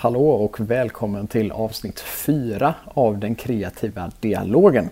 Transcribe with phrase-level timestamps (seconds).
[0.00, 4.88] Hallå och välkommen till avsnitt 4 av den kreativa dialogen.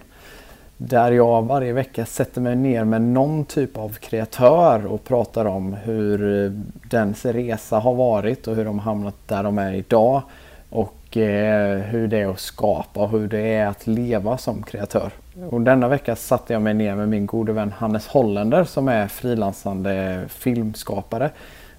[0.76, 5.74] Där jag varje vecka sätter mig ner med någon typ av kreatör och pratar om
[5.74, 6.52] hur
[6.90, 10.22] dens resa har varit och hur de hamnat där de är idag.
[10.70, 15.12] Och eh, hur det är att skapa och hur det är att leva som kreatör.
[15.50, 19.08] Och denna vecka satte jag mig ner med min gode vän Hannes Holländer som är
[19.08, 21.30] frilansande filmskapare.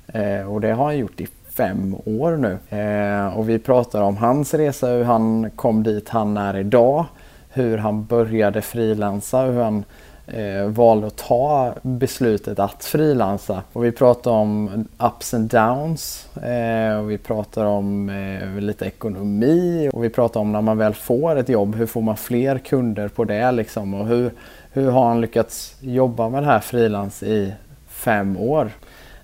[0.08, 1.28] Eh, och det har han gjort i
[1.58, 2.78] fem år nu.
[2.78, 7.06] Eh, och vi pratar om hans resa, hur han kom dit han är idag.
[7.50, 9.84] Hur han började frilansa, hur han
[10.28, 13.64] eh, valde att ta beslutet att frilansa.
[13.74, 16.28] Och vi pratar om ups and downs.
[16.36, 19.90] Eh, och vi pratar om eh, lite ekonomi.
[19.94, 23.08] Och vi pratar om när man väl får ett jobb, hur får man fler kunder
[23.08, 23.94] på det liksom?
[23.94, 24.32] Och hur,
[24.72, 27.54] hur har han lyckats jobba med det här frilans i
[27.88, 28.72] fem år?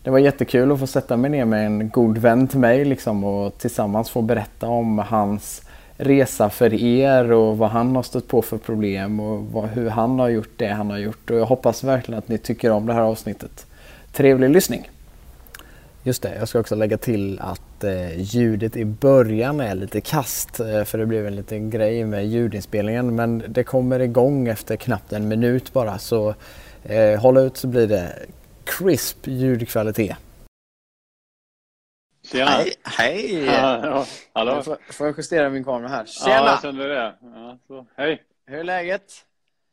[0.04, 3.24] Det var jättekul att få sätta mig ner med en god vän till mig liksom,
[3.24, 5.62] och tillsammans få berätta om hans
[5.98, 10.20] resa för er och vad han har stött på för problem och vad, hur han
[10.20, 11.30] har gjort det han har gjort.
[11.30, 13.66] Och jag hoppas verkligen att ni tycker om det här avsnittet.
[14.12, 14.90] Trevlig lyssning!
[16.06, 20.60] Just det, jag ska också lägga till att eh, ljudet i början är lite kast
[20.60, 25.14] eh, för det blev en liten grej med ljudinspelningen men det kommer igång efter knappt
[25.14, 26.36] en minut bara så
[26.84, 28.10] eh, håll ut så blir det
[28.66, 30.18] crisp ljudkvalitet.
[32.24, 32.52] Tjena!
[32.52, 32.74] Hej!
[32.84, 33.44] hej.
[33.46, 34.06] Ja, ja.
[34.34, 34.64] Hallå!
[34.64, 36.06] Får, får jag justera min kamera här?
[36.06, 36.36] Tjena!
[36.36, 37.16] Ja, jag kände det.
[37.22, 37.86] Ja, så.
[37.96, 38.24] Hej!
[38.46, 39.14] Hur är läget?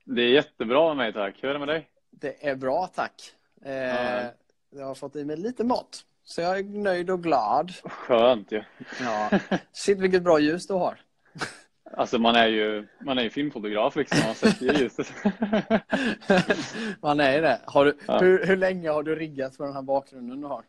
[0.05, 1.34] Det är jättebra med mig tack.
[1.42, 1.88] Hur är det med dig?
[2.11, 3.33] Det är bra tack.
[3.64, 4.22] Eh, Ja.
[4.72, 6.05] Jag har fått i mig lite mat.
[6.24, 7.72] Så jag är nöjd och glad.
[7.84, 8.62] Skönt ju.
[9.00, 9.30] Ja.
[9.72, 11.00] Shit vilket bra ljus du har.
[11.96, 14.19] Alltså man är ju, man är ju filmfotograf liksom.
[14.27, 15.12] Man sätter ju ljuset.
[17.02, 17.60] Man är det.
[17.66, 18.19] Har du, Ja.
[18.19, 20.62] hur, hur länge har du riggat för den här bakgrunden du har?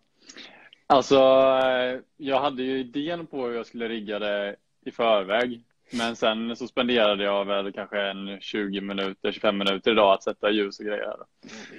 [0.88, 1.16] Alltså,
[1.64, 4.55] eh, jag hade ju idén på hur jag skulle rigga det
[4.86, 5.64] i förväg.
[5.94, 10.49] Men sen så spenderade jag väl kanske en 20 minuter, 25 minuter idag att sätta
[10.52, 11.14] ljus och grejer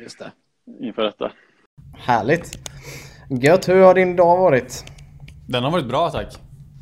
[0.02, 0.32] Just det.
[0.80, 1.32] inför detta.
[1.98, 2.58] Härligt.
[3.42, 4.84] Gött, hur har din dag varit?
[5.48, 6.34] Den har varit bra tack.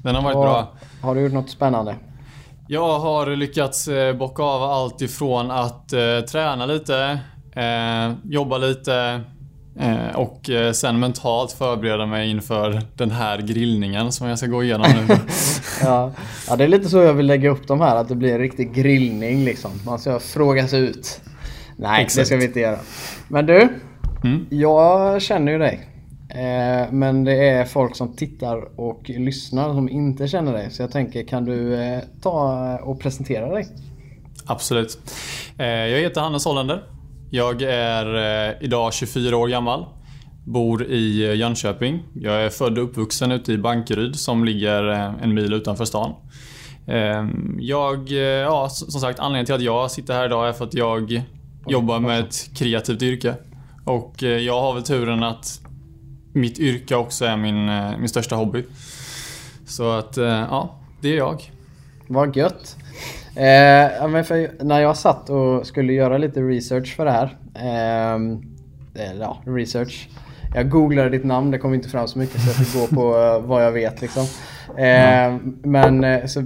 [0.04, 0.77] Den har varit Och bra.
[1.03, 1.97] Har du gjort något spännande?
[2.72, 7.20] Jag har lyckats eh, bocka av allt ifrån att eh, träna lite,
[7.56, 9.20] eh, jobba lite
[9.81, 14.86] eh, och sen mentalt förbereda mig inför den här grillningen som jag ska gå igenom
[15.09, 15.14] nu.
[15.82, 16.12] Ja.
[16.48, 18.38] ja, det är lite så jag vill lägga upp de här, att det blir en
[18.38, 19.70] riktig grillning liksom.
[19.86, 21.20] Man ska frågas ut.
[21.76, 22.26] Nej, det Exakt.
[22.26, 22.78] ska vi inte göra.
[23.28, 23.69] Men du,
[24.25, 24.47] Mm.
[24.50, 25.90] jag känner ju dig.
[26.34, 30.70] Eh, men det är folk som tittar och lyssnar som inte känner dig.
[30.70, 33.66] Så jag tänker, kan du eh, ta och presentera dig?
[34.46, 34.98] Absolut.
[35.58, 36.82] Eh, Jag heter Hannes Hollander.
[37.30, 39.86] Jag är idag 24 år gammal.
[40.44, 42.02] Bor i Jönköping.
[42.14, 44.82] Jag är född och uppvuxen ute i Bankeryd som ligger
[45.22, 46.14] en mil utanför stan.
[46.86, 47.26] Eh,
[47.58, 48.08] Jag,
[48.42, 51.22] ja som sagt anledningen till att jag sitter här idag är för att jag
[51.66, 53.34] jobbar med ett kreativt yrke.
[53.84, 55.60] Och jag har väl turen att
[56.32, 58.64] mitt yrke också är min, eh, min största hobby.
[59.66, 61.42] Så att, eh, ja, det är jag.
[62.06, 62.76] Vad gött!
[63.36, 67.36] Eh, men för när jag satt och skulle göra lite research för det här.
[67.54, 68.14] Eh,
[68.94, 70.08] eller ja, research.
[70.54, 73.18] Jag googlade ditt namn, det kom inte fram så mycket så jag fick gå på
[73.18, 74.26] eh, vad jag vet liksom.
[74.78, 76.44] Ehm, eh, men så,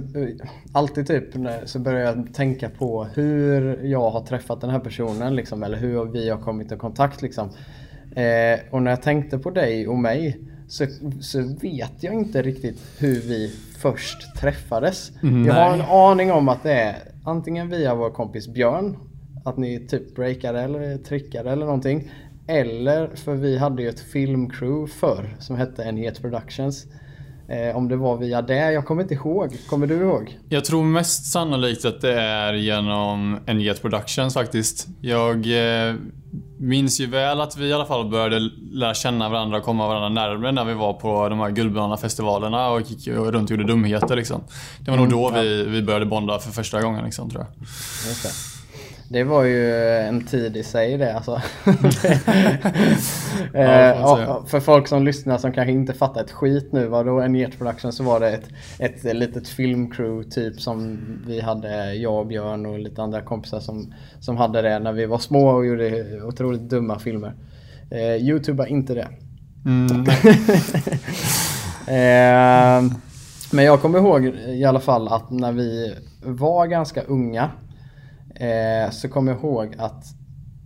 [0.73, 1.23] alltid typ
[1.65, 6.05] så börjar jag tänka på hur jag har träffat den här personen liksom, eller hur
[6.05, 7.49] vi har kommit i kontakt liksom.
[8.15, 10.85] Eh, och när jag tänkte på dig och mig så,
[11.21, 15.11] så vet jag inte riktigt hur vi först träffades.
[15.45, 18.97] Jag har en aning om att det är antingen via vår kompis Björn,
[19.45, 22.11] att ni typ breakade eller trickade eller någonting.
[22.47, 26.85] Eller för vi hade ju ett filmcrew förr som hette Enhet Productions.
[27.47, 29.57] Eh, om det var via det, jag kommer inte ihåg.
[29.69, 30.39] Kommer du ihåg?
[30.49, 34.87] Jag tror mest sannolikt att det är genom NGET Productions faktiskt.
[35.01, 35.95] Jag eh,
[36.57, 38.39] minns ju väl att vi i alla fall började
[38.71, 42.81] lära känna varandra och komma varandra närmare när vi var på de här Guldbanafestivalerna och
[42.81, 44.41] gick runt och gjorde dumheter liksom.
[44.79, 47.67] Det var nog då vi, vi började bonda för första gången liksom tror jag.
[49.09, 49.23] Det.
[49.23, 51.41] Var ju en tid i sig det alltså.
[53.53, 56.87] Eh, Ja, för folk som lyssnar som kanske inte fattar ett skit nu.
[56.87, 58.49] Var då Eniet Production så var det ett,
[58.79, 63.93] ett litet filmcrew typ som vi hade, jag och Björn och lite andra kompisar som,
[64.19, 67.33] som hade det när vi var små och gjorde otroligt dumma filmer.
[67.91, 69.07] Eh, Youtube är inte det.
[69.65, 70.05] Mm.
[71.87, 72.83] Eh,
[73.51, 77.49] men jag kommer ihåg i alla fall att när vi var ganska unga
[78.35, 80.05] eh, så kommer jag ihåg att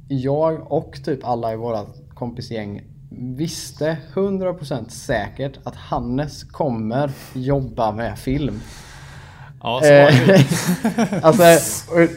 [0.07, 2.81] jag och typ alla i våra kompisgäng
[3.11, 8.59] visste 100% säkert att Hannes kommer jobba med film.
[9.61, 9.85] Ja.
[9.85, 10.13] Eh,
[11.25, 11.43] alltså,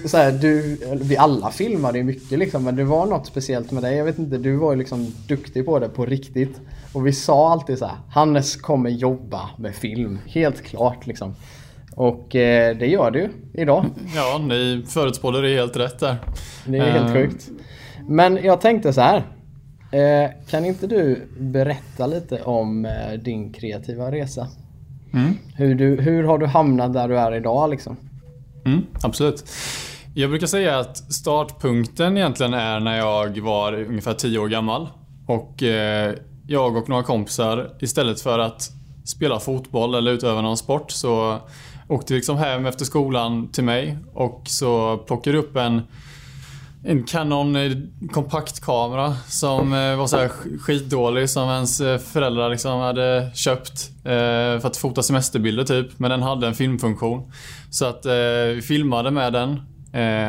[0.08, 3.82] så här, du, vi alla filmade ju mycket liksom, men det var något speciellt med
[3.82, 3.96] dig.
[3.96, 6.60] Jag vet inte, du var ju liksom duktig på det på riktigt.
[6.92, 11.34] Och vi sa alltid så här, Hannes kommer jobba med film, helt klart liksom.
[11.96, 13.84] Och eh, det gör du idag.
[14.14, 16.16] Ja, ni förutspådde det helt rätt där.
[16.66, 17.48] Det är helt Eh, sjukt.
[18.08, 19.22] Men jag tänkte så här.
[19.92, 24.48] Eh, kan inte du berätta lite om eh, din kreativa resa?
[25.14, 25.38] Mm.
[25.56, 27.96] Hur, du, hur har du hamnat där du är idag liksom?
[28.64, 29.44] Mm, absolut.
[30.14, 34.88] Jag brukar säga att startpunkten egentligen är när jag var ungefär 10 år gammal.
[35.26, 35.62] Och
[36.46, 38.70] jag och några kompisar istället för att
[39.04, 41.38] spela fotboll eller utöva någon sport så
[41.88, 45.82] åkte liksom hem efter skolan till mig och så plockade upp en
[46.84, 47.56] en Canon
[48.12, 50.30] kompaktkamera som eh, var så här
[50.60, 54.10] skitdålig som ens eh, föräldrar liksom hade köpt eh,
[54.60, 55.98] för att fota semesterbilder typ.
[55.98, 57.32] Men den hade en filmfunktion.
[57.70, 58.06] Så att
[58.54, 59.60] vi filmade med den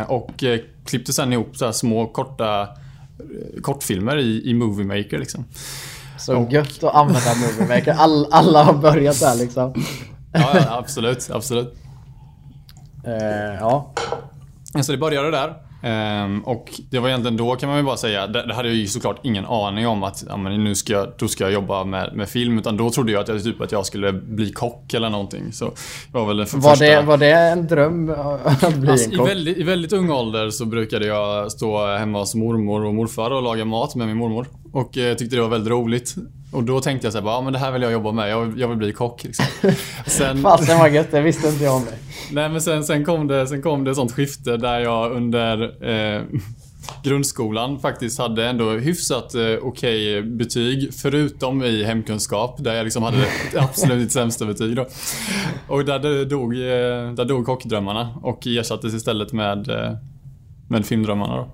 [0.07, 0.43] och
[0.85, 2.67] klippte sen ihop så här små korta
[3.61, 5.45] kortfilmer i, i Movie Maker liksom.
[6.19, 7.91] Så Och- gött att använda Movie Maker.
[7.93, 9.73] All, alla har börjat där liksom.
[10.33, 11.75] Ja, ja absolut, absolut.
[13.05, 13.93] Eh, ja.
[14.81, 15.62] Så det började där.
[15.83, 18.77] Ehm, och det var egentligen då kan man ju bara säga, det, det hade jag
[18.77, 22.15] ju såklart ingen aning om att ja, nu ska jag, då ska jag jobba med,
[22.15, 22.59] med film.
[22.59, 25.51] Utan då trodde jag att jag, typ, att jag skulle bli kock eller någonting.
[25.51, 26.85] Så det var väl den Var, första...
[26.85, 28.09] det, var det en dröm
[28.45, 29.29] att bli Alltså, en i, kock?
[29.29, 33.43] väldigt, I väldigt ung ålder så brukade jag stå hemma hos mormor och morfar och
[33.43, 34.47] laga mat med min mormor.
[34.73, 36.15] Och eh, tyckte det var väldigt roligt.
[36.51, 38.29] Och då tänkte jag så här, bara, ja men det här vill jag jobba med.
[38.29, 39.45] Jag, jag vill bli kock liksom.
[40.05, 41.93] Sen, Fasen vad gött, det visste inte jag om dig.
[42.31, 45.63] Nej men sen, sen, kom det, sen kom det ett sånt skifte där jag under
[45.89, 46.21] eh,
[47.03, 50.93] grundskolan faktiskt hade ändå hyfsat eh, okej betyg.
[50.93, 53.17] Förutom i hemkunskap där jag liksom hade
[53.51, 54.87] det absolut sämsta betyg då.
[55.67, 59.97] Och där, dog, eh, där dog kockdrömmarna och ersattes istället med, eh,
[60.69, 61.51] med filmdrömmarna då.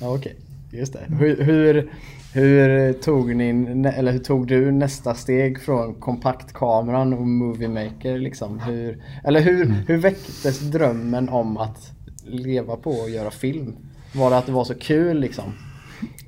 [0.00, 0.36] Ja, Okej,
[0.72, 1.06] just det.
[1.18, 1.92] Hur, hur,
[2.32, 3.48] hur, tog ni,
[3.96, 8.58] eller hur tog du nästa steg från kompaktkameran och Movie Maker liksom?
[8.58, 11.92] Hur, eller hur, hur väcktes drömmen om att
[12.24, 13.76] leva på och göra film?
[14.14, 15.44] Var det att det var så kul liksom?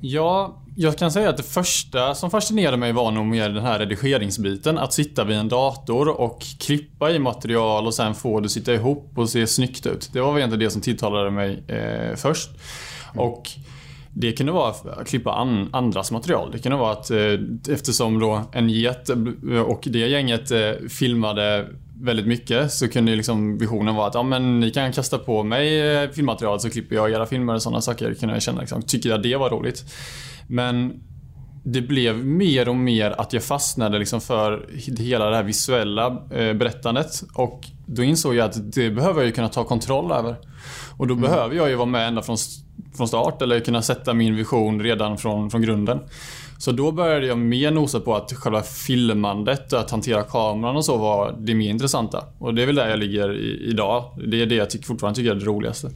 [0.01, 3.79] Ja, jag kan säga att det första som fascinerade mig var nog mer den här
[3.79, 4.77] redigeringsbiten.
[4.77, 9.11] Att sitta vid en dator och klippa i material och sen få det sitta ihop
[9.15, 10.09] och se snyggt ut.
[10.13, 12.49] Det var väl egentligen det som tilltalade mig eh, först.
[13.15, 13.49] Och
[14.17, 16.51] det kunde vara att klippa an, andras material.
[16.51, 17.17] Det kunde vara att eh,
[17.69, 21.67] eftersom då en get eh, och det gänget eh, filmade
[22.01, 25.79] väldigt mycket så kunde liksom visionen vara att ja, men ni kan kasta på mig
[25.79, 28.13] eh, filmmaterial så klipper jag era filmer och sådana saker.
[28.13, 29.85] Kunde jag känna liksom, tycker jag det var roligt.
[30.47, 31.01] Men
[31.67, 34.69] det blev mer och mer att jag fastnade liksom för
[34.99, 37.23] hela det här visuella eh, berättandet.
[37.33, 40.35] Och då insåg jag att det behöver jag kunna ta kontroll över.
[40.97, 42.37] Och då behöver jag ju vara med ända från,
[42.97, 45.99] från start eller kunna sätta min vision redan från, från grunden.
[46.57, 50.85] Så då började jag mer nosa på att själva filmandet och att hantera kameran och
[50.85, 52.23] så var det mer intressanta.
[52.39, 54.19] Och det är väl där jag ligger i, idag.
[54.27, 55.89] Det är det jag tycker, fortfarande tycker är det roligaste.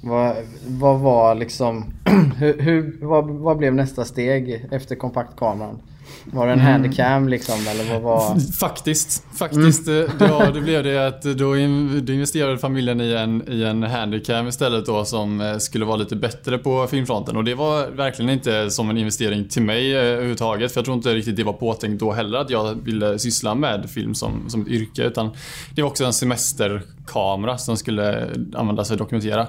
[0.00, 0.36] Vad,
[0.66, 1.84] vad var liksom,
[2.38, 5.78] hur, hur, vad, vad blev nästa steg efter kompaktkameran?
[6.24, 8.52] Var det en handycam liksom eller vad var?
[8.60, 9.24] Faktiskt.
[9.38, 9.88] Faktiskt.
[9.88, 14.86] eh, Ja, det blev det att då investerade familjen i en, i en handicam istället
[14.86, 17.36] då som eh, skulle vara lite bättre på filmfronten.
[17.36, 20.72] Och det var verkligen inte som en investering till mig eh, överhuvudtaget.
[20.72, 23.90] För jag tror inte riktigt det var påtänkt då heller att jag ville syssla med
[23.90, 25.02] film som, som ett yrke.
[25.04, 25.30] Utan
[25.74, 29.46] det var också en semesterkamera som skulle användas för att dokumentera.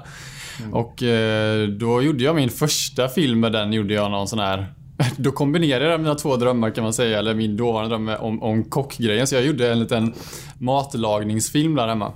[0.60, 0.74] Mm.
[0.74, 3.72] Och eh, då gjorde jag min första film med den.
[3.72, 4.66] Gjorde jag någon sån här
[5.16, 8.64] då kombinerade jag mina två drömmar kan man säga, eller min dåvarande dröm om, om
[8.64, 9.26] kockgrejen.
[9.26, 10.12] Så jag gjorde en liten
[10.58, 12.12] matlagningsfilm där hemma.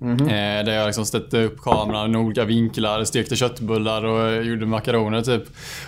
[0.00, 4.66] Eh, där jag liksom ställde upp kameran i olika vinklar, stekte köttbullar och eh, gjorde
[4.66, 5.42] makaroner typ.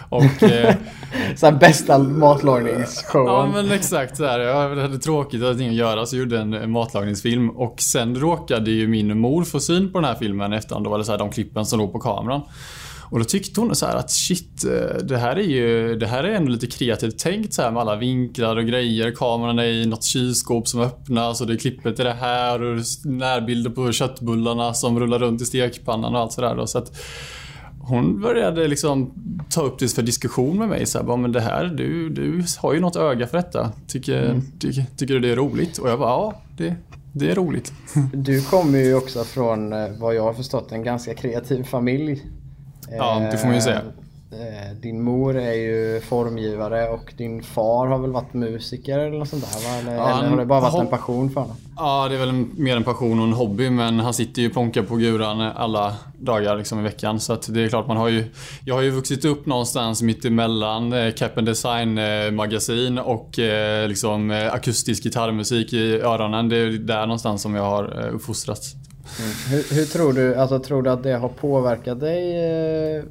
[0.09, 0.43] Och...
[0.43, 0.75] Eh,
[1.37, 3.33] Så bästa matlagningsshowen.
[3.33, 4.38] Ja men exakt så här.
[4.38, 7.50] Jag hade tråkigt, jag hade inget att göra så jag gjorde en matlagningsfilm.
[7.50, 11.05] Och sen råkade ju min mor få syn på den här filmen efterhand då, eller
[11.05, 12.43] så här, de klippen som låg på kameran.
[13.11, 16.25] Och då tyckte hon så här att shit, eh, det här är ju det här
[16.25, 19.11] är ändå lite kreativt tänkt så här med alla vinklar och grejer.
[19.11, 22.83] Kameran är i något kylskåp som öppnas och det är klippet i det här och
[23.05, 26.67] närbilder på köttbullarna som rullar runt i stekpannan och allt sådär.
[26.67, 27.00] Så att
[27.81, 29.12] hon började liksom
[29.50, 30.87] ta upp det för diskussion med mig.
[30.87, 33.73] Så här, men det här, du, du har ju något öga för detta.
[33.87, 35.79] Tycker, tycker, tycker du det är roligt?
[35.79, 36.75] Och jag bara, ja, det,
[37.12, 37.73] det är roligt.
[38.12, 42.23] Du kommer ju också från eh, vad jag har förstått en ganska kreativ familj.
[42.97, 43.83] Ja, det får man ju säga.
[44.30, 49.28] eh, din mor är ju formgivare och din far har väl varit musiker eller något
[49.28, 49.76] sånt där va?
[49.78, 51.57] Eller, Ja, eller har det bara varit en passion för honom?
[51.76, 54.47] Ja, det är väl en- mer en passion och en hobby men han sitter ju
[54.49, 57.21] och plonkar på guran alla dagar liksom, i veckan.
[57.21, 58.25] Så det är klart man har ju...
[58.64, 63.88] Jag har ju vuxit upp någonstans mitt emellan eh, Cap Design eh, magasin och eh,
[63.88, 66.49] liksom eh, akustisk gitarrmusik i öronen.
[66.49, 68.73] Det är där någonstans som jag har eh, uppfostrats.
[69.21, 69.31] Mm.
[69.50, 72.37] Hur, hur tror du, alltså tror du att det har påverkat dig?
[72.37, 73.05] Eh,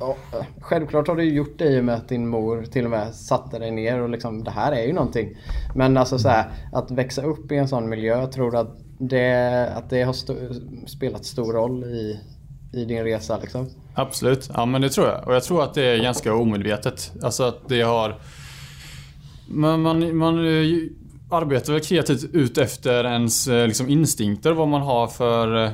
[0.00, 0.16] ja,
[0.60, 3.14] Självklart har det ju gjort det i och med att din mor till och med
[3.14, 5.36] satte dig ner och liksom det här är ju någonting.
[5.74, 9.68] Men alltså så här, att växa upp i en sån miljö, tror du att det,
[9.74, 10.32] att det har st
[10.86, 12.20] spelat stor roll i,
[12.72, 13.70] i din resa liksom?
[13.94, 15.26] Absolut, ja men det tror jag.
[15.26, 17.12] Och jag tror att det är ganska omedvetet.
[17.22, 18.20] Alltså att det har...
[19.48, 20.62] Man, man, man eh,
[21.30, 25.64] arbetar väl kreativt ut efter ens eh, liksom, instinkter, vad man har för...
[25.64, 25.72] eh,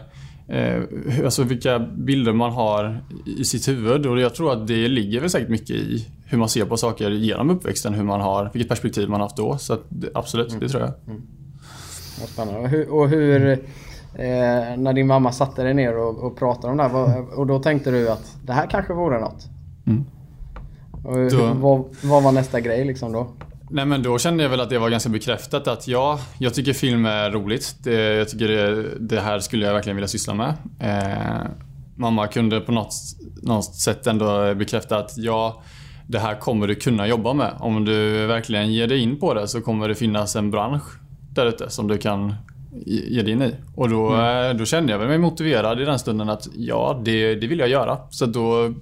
[1.07, 3.05] hur- Alltså vilka bilder man har
[3.39, 4.07] i sitt huvud.
[4.07, 7.11] Och jag tror att det ligger väl säkert mycket i hur man ser på saker
[7.11, 9.59] genom uppväxten, hur man har, vilket perspektiv man har haft då.
[9.59, 9.79] Så
[10.15, 10.93] absolut, det tror jag.
[12.21, 12.61] Vad spännande.
[12.61, 13.59] Och hur, och hur eh,
[14.77, 17.59] när din mamma satte dig ner och, och pratade om det här, vad, och då
[17.59, 19.47] tänkte du att det här kanske vore något?
[19.87, 20.05] Mm.
[21.05, 23.27] Och hur, Då- vad, vad var nästa grej liksom då?
[23.75, 26.73] Nej men då kände jag väl att det var ganska bekräftat att ja, jag tycker
[26.73, 27.77] film är roligt.
[27.85, 30.55] Det, jag tycker det, det här skulle jag verkligen vilja syssla med.
[30.81, 31.51] Eh,
[31.97, 32.95] mamma kunde på något,
[33.43, 35.63] något sätt ändå bekräfta att ja,
[36.07, 37.53] det här kommer du kunna jobba med.
[37.59, 40.85] Om du verkligen ger dig in på det så kommer det finnas en bransch
[41.35, 42.35] där ute som du kan
[42.87, 43.55] ge dig in i.
[43.75, 47.47] Och då, eh, då kände jag mig motiverad i den stunden att ja, det, det
[47.47, 47.99] vill jag göra.
[48.11, 48.75] Så då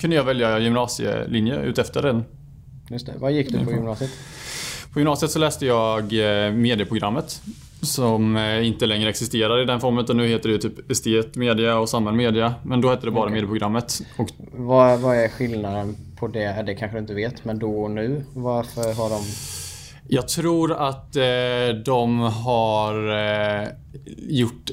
[0.00, 2.24] kunde jag välja gymnasielinje utefter den
[2.90, 3.12] Just det.
[3.18, 4.10] Vad gick du på gymnasiet?
[4.92, 7.42] på gymnasiet så läste jag eh, medieprogrammet.
[7.82, 11.78] Som eh, inte längre existerar i den formen utan nu heter det typ estet media
[11.78, 12.54] och samhäll media.
[12.62, 13.32] Men då hette det bara Okej.
[13.34, 14.02] medieprogrammet.
[14.16, 16.62] Och Vad, vad är skillnaden på det?
[16.66, 18.24] Det kanske du inte vet, men då och nu?
[18.34, 19.22] Varför har de...
[20.08, 21.22] jag tror att eh,
[21.84, 23.08] de har
[23.62, 23.68] eh,
[24.28, 24.70] gjort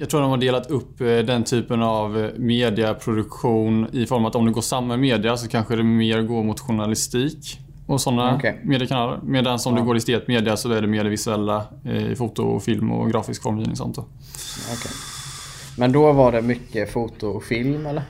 [0.00, 4.34] jag tror de har delat upp eh, den typen av eh, mediaproduktion i form att
[4.34, 8.60] om du går samma media så kanske det mer går mot journalistik och sådana Okej.
[8.64, 9.20] mediekanaler.
[9.22, 9.80] Medan om Ja.
[9.80, 12.92] du går estet media så är det mer det visuella eh, i foto, och film
[12.92, 13.96] och grafisk formgivning och sånt.
[13.96, 14.02] Då.
[14.72, 14.90] Okej.
[15.78, 18.02] Men då var det mycket foto och film eller?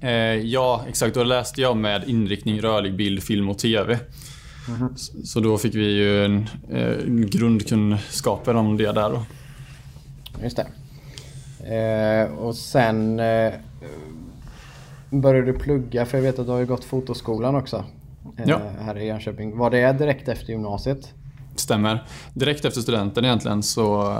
[0.00, 0.10] Eh,
[0.46, 1.14] ja, exakt.
[1.14, 3.98] Då läste jag med inriktning rörlig bild, film och TV.
[4.96, 9.24] Så, så då fick vi ju en, eh, grundkunskaper om det där då.
[10.42, 10.66] Just det.
[11.66, 13.52] Eh, och sen eh,
[15.10, 17.84] började du plugga, för jag vet att du har ju gått fotoskolan också.
[18.38, 18.60] Eh, Ja.
[18.80, 19.58] Här i Jönköping.
[19.58, 21.14] Var det direkt efter gymnasiet?
[21.56, 22.04] Stämmer.
[22.34, 24.18] Direkt efter studenten egentligen så,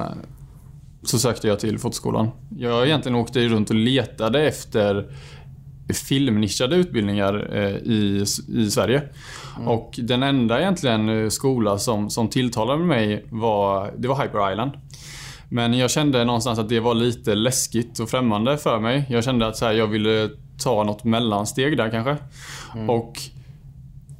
[1.02, 2.30] så sökte jag till fotoskolan.
[2.58, 5.10] Jag egentligen åkte runt och letade efter
[6.08, 9.02] filmnischade utbildningar eh, i, i Sverige.
[9.66, 14.72] Och den enda egentligen eh, skola som, som tilltalade mig var, det var Hyper Island.
[15.54, 19.06] Men jag kände någonstans att det var lite läskigt och främmande för mig.
[19.08, 20.30] Jag kände att så här, jag ville
[20.62, 22.16] ta något mellansteg där kanske.
[22.88, 23.12] Och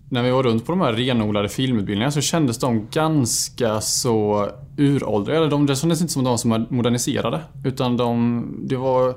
[0.08, 5.38] när vi var runt på de här renodlade filmutbildningarna så kändes de ganska så uråldriga.
[5.38, 7.40] Eller de, det kändes inte som de som var moderniserade.
[7.64, 9.14] Utan de, det var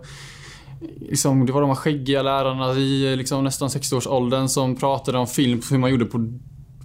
[0.99, 5.61] liksom, det var de här skäggiga lärarna i liksom nästan 60-årsåldern som pratade om film,
[5.71, 6.33] hur man gjorde på,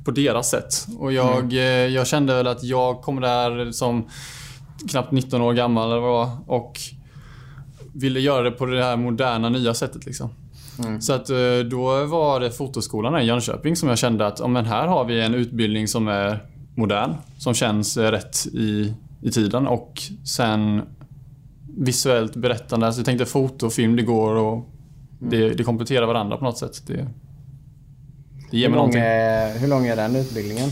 [0.05, 0.87] på deras sätt.
[0.99, 4.09] Och jag, eh, jag kände väl att jag kom där som
[4.91, 6.81] knappt 19 år gammal eller vad och
[7.95, 10.31] ville göra det på det här moderna nya sättet liksom.
[11.01, 14.87] Så att eh, då var det fotoskolan i Jönköping som jag kände att men här
[14.87, 20.03] har vi en utbildning som är modern, som känns eh, rätt i, i tiden och
[20.25, 20.83] sen
[21.79, 22.93] visuellt berättande.
[22.93, 24.69] Så jag tänkte foto och film, det går och
[25.19, 26.83] det, det kompletterar varandra på något sätt.
[26.87, 27.07] Det,
[28.51, 29.01] det ger Hur mig någonting.
[29.03, 30.71] är, hur lång är den utbildningen?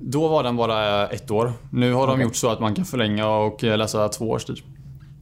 [0.00, 1.52] Då var den bara ett år.
[1.72, 2.22] Nu har de Okej.
[2.24, 4.56] gjort så att man kan förlänga och eh, läsa två års tid.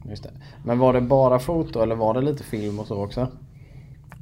[0.09, 0.31] Just det.
[0.65, 3.27] Men var det bara foto eller var det lite film och så också?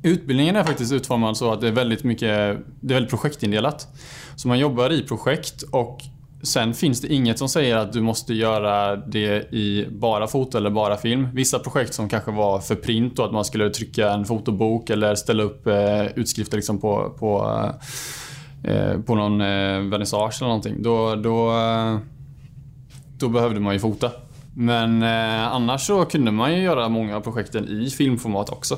[0.04, 3.88] Utbildningen är faktiskt utformad så att det är väldigt mycket det är väldigt projektindelat.
[4.36, 6.02] Så man jobbar i projekt och
[6.44, 10.70] sen finns det inget som säger att du måste göra det i bara foto eller
[10.70, 11.28] bara film.
[11.34, 15.16] Vissa projekt som kanske var för print och att man skulle trycka en fotobok eller
[15.16, 17.60] ställa upp eh, utskrifter liksom på, på,
[18.68, 20.82] eh, på någon eh, vernissage eller någonting.
[20.84, 21.98] Då, då, eh,
[23.18, 24.12] då behövde man ju fota.
[24.54, 28.78] Men eh, annars så kunde man ju göra många av projekten i filmformat också.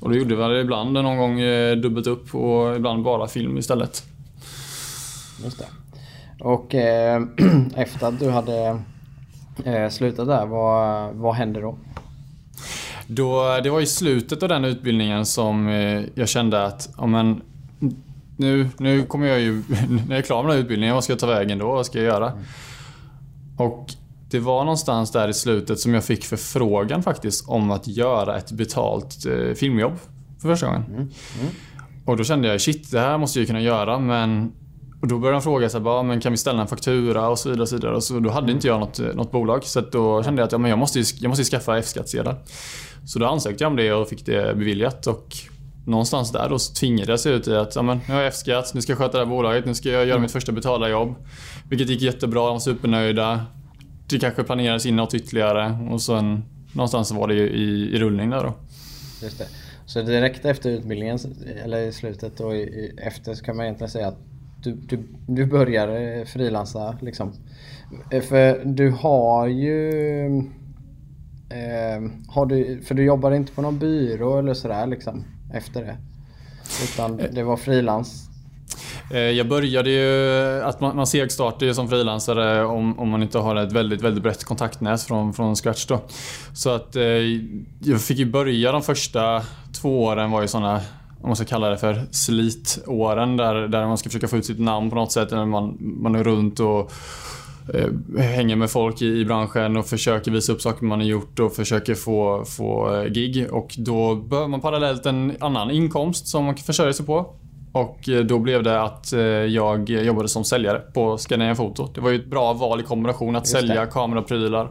[0.00, 3.58] Och då gjorde vi det ibland någon gång eh, dubbelt upp och ibland bara film
[3.58, 4.02] istället.
[5.44, 5.66] Just det.
[6.44, 7.22] Och eh,
[7.76, 8.80] efter att du hade
[9.64, 11.78] eh, slutat där, vad, vad hände då?
[13.06, 17.42] Då, det var i slutet av den utbildningen som eh, jag kände att ja, men,
[18.38, 19.52] nu, nu kommer jag ju...
[19.88, 21.66] När jag är klar med den här utbildningen, vad ska jag ta vägen då?
[21.66, 22.32] Vad ska jag göra?
[23.56, 23.94] Och
[24.30, 28.52] det var någonstans där i slutet som jag fick förfrågan faktiskt om att göra ett
[28.52, 29.92] betalt eh, filmjobb
[30.40, 30.84] för första gången.
[30.84, 30.96] Mm.
[31.00, 31.52] Mm.
[32.04, 34.52] Och då kände jag shit, det här måste jag kunna göra men
[35.00, 37.48] och då började han fråga så bara, men kan vi ställa en faktura och så
[37.48, 37.62] vidare.
[37.62, 37.94] Och så vidare.
[37.96, 39.64] Och så, då hade inte jag något, något bolag.
[39.64, 42.34] Så då kände jag att ja, men jag, måste, jag måste skaffa F-skattsedel.
[43.04, 45.06] Så då ansökte jag om det och fick det beviljat.
[45.06, 45.36] Och
[45.88, 48.82] någonstans där då tvingades jag ut i att ja, men, nu har jag F-skatt, nu
[48.82, 51.14] ska jag sköta det här bolaget, nu ska jag göra mitt första betalarjobb.
[51.68, 53.46] Vilket gick jättebra, de var supernöjda.
[54.08, 58.42] Det kanske planerades in något ytterligare och sen någonstans var det i, i rullning där
[58.42, 58.54] då.
[59.22, 59.46] Just det.
[59.86, 61.18] Så direkt efter utbildningen,
[61.64, 62.54] eller i slutet och
[62.96, 64.18] efter så kan man egentligen säga att
[64.62, 67.32] du, du, du börjar frilansa liksom.
[68.10, 69.88] Eh, för du har ju...
[71.50, 75.24] Eh, har du, för du jobbar inte på någon byrå eller sådär liksom
[75.54, 75.96] efter det?
[76.84, 78.28] Utan det var frilans
[79.10, 83.38] eh, jag började ju att man, man segstartar ju som frilansare om, om man inte
[83.38, 86.00] har ett väldigt, väldigt brett kontaktnät från, från scratch då.
[86.54, 87.02] Så att eh,
[87.80, 89.42] jag fick ju börja de första
[89.80, 90.80] två åren var ju såna
[91.20, 94.58] om man ska kalla det för slitåren där, där man ska försöka få ut sitt
[94.58, 95.30] namn på något sätt.
[95.30, 96.92] När man, man är runt och
[98.18, 101.94] hänger med folk i, branschen och försöker visa upp saker man har gjort och försöker
[101.94, 103.46] få, få eh, gig.
[103.50, 107.34] Och då behöver man parallellt en annan inkomst som man kan försörja sig på.
[107.72, 111.88] Och eh, då blev det att eh, jag jobbade som säljare på Scandinavian Photo.
[111.94, 114.70] Det var ju ett bra val i kombination att sälja kameraprylar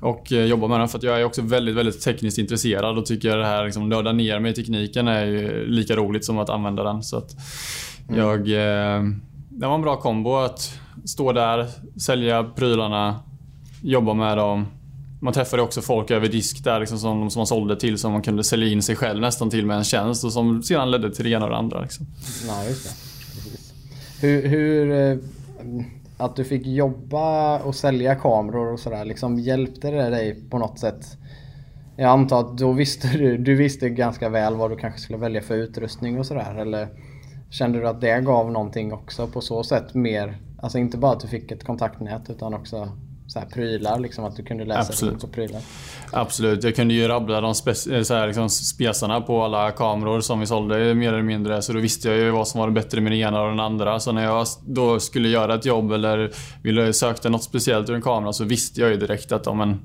[0.00, 0.88] och eh, jobba med den.
[0.88, 4.40] För jag är också väldigt, väldigt tekniskt intresserad och tycker det här liksom, nörda ner
[4.40, 7.02] mig i tekniken är ju lika roligt som att använda den.
[7.02, 7.36] Så att
[8.08, 8.20] mm.
[8.20, 8.48] jag...
[9.56, 11.68] Det var en bra kombo att stå där,
[12.00, 13.20] sälja prylarna,
[13.82, 14.66] jobba med dem
[15.24, 18.22] man träffade också folk över disk där liksom som, som man sålde till som man
[18.22, 21.24] kunde sälja in sig själv nästan till med en tjänst och som sedan ledde till
[21.24, 21.80] det ena och det andra.
[21.80, 22.06] Liksom.
[22.46, 24.26] Nej, just det.
[24.26, 25.18] Hur, hur, eh,
[26.16, 30.78] att du fick jobba och sälja kameror och sådär, liksom, hjälpte det dig på något
[30.78, 31.06] sätt?
[31.96, 35.42] Jag antar att då visste du, du visste ganska väl vad du kanske skulle välja
[35.42, 36.88] för utrustning och sådär eller
[37.50, 40.38] kände du att det gav någonting också på så sätt mer?
[40.64, 42.88] Alltså inte bara att du fick ett kontaktnät utan också
[43.26, 45.20] så här prylar, liksom att du kunde läsa Absolut.
[45.20, 45.60] på prylar?
[46.12, 50.40] Absolut, jag kunde ju rabbla de eh, så här, liksom, spesarna på alla kameror som
[50.40, 51.62] vi sålde mer eller mindre.
[51.62, 54.00] Så då visste jag ju vad som var bättre med den ena och den andra.
[54.00, 56.30] Så när jag då skulle göra ett jobb eller
[56.62, 59.80] ville söka något speciellt ur en kamera så visste jag ju direkt att ja, men,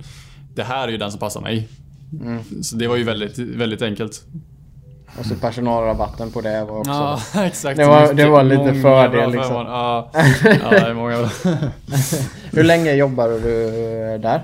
[0.56, 1.68] det här är ju den som passar mig.
[2.22, 2.64] Mm.
[2.64, 4.26] Så det var ju väldigt, väldigt enkelt.
[5.18, 6.92] Och så personalrabatten på det var också...
[6.92, 7.78] Ja, exakt.
[7.78, 9.56] Det var, det var lite fördel liksom.
[9.56, 10.10] Ja,
[10.44, 11.16] ja, det är många
[12.52, 13.72] Hur länge jobbade du
[14.18, 14.42] där?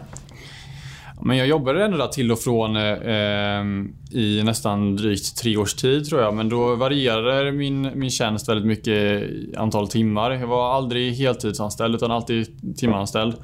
[1.22, 6.10] Men jag jobbade ändå där till och från eh, i nästan drygt tre års tid
[6.10, 6.34] tror jag.
[6.34, 10.32] Men då varierade min, min tjänst väldigt mycket i antal timmar.
[10.32, 13.36] Jag var aldrig heltidsanställd utan alltid timanställd.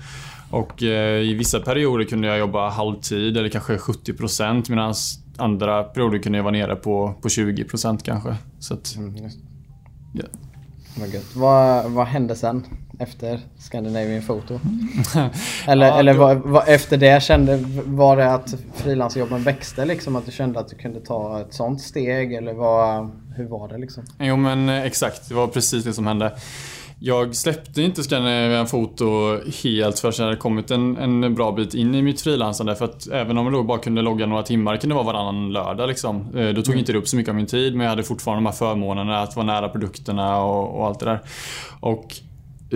[0.51, 4.93] Och eh, i vissa perioder kunde jag jobba halvtid eller kanske 70% medan
[5.37, 8.35] andra perioder kunde jag vara nere på, på 20% kanske.
[8.59, 9.31] Så att, mm, yeah.
[11.35, 12.65] Vad, vad hände sen
[12.99, 14.59] efter Scandinavian Photo?
[15.67, 20.15] eller ja, eller vad, vad, efter det kände, var det att frilansjobben växte liksom?
[20.15, 23.77] Att du kände att du kunde ta ett sånt steg eller vad, hur var det
[23.77, 24.03] liksom?
[24.19, 26.31] Jo men eh, exakt, det var precis det som hände.
[27.03, 31.95] Jag släppte inte Scandinavian Foto helt förrän jag hade kommit en, en bra bit in
[31.95, 32.75] i mitt frilansande.
[32.75, 35.53] För att även om jag då bara kunde logga några timmar, det kunde vara varannan
[35.53, 36.37] lördag liksom.
[36.37, 36.79] Eh, då tog mm.
[36.79, 39.19] inte det upp så mycket av min tid men jag hade fortfarande de här förmånerna
[39.19, 41.19] att vara nära produkterna och, och allt det där.
[41.79, 42.15] Och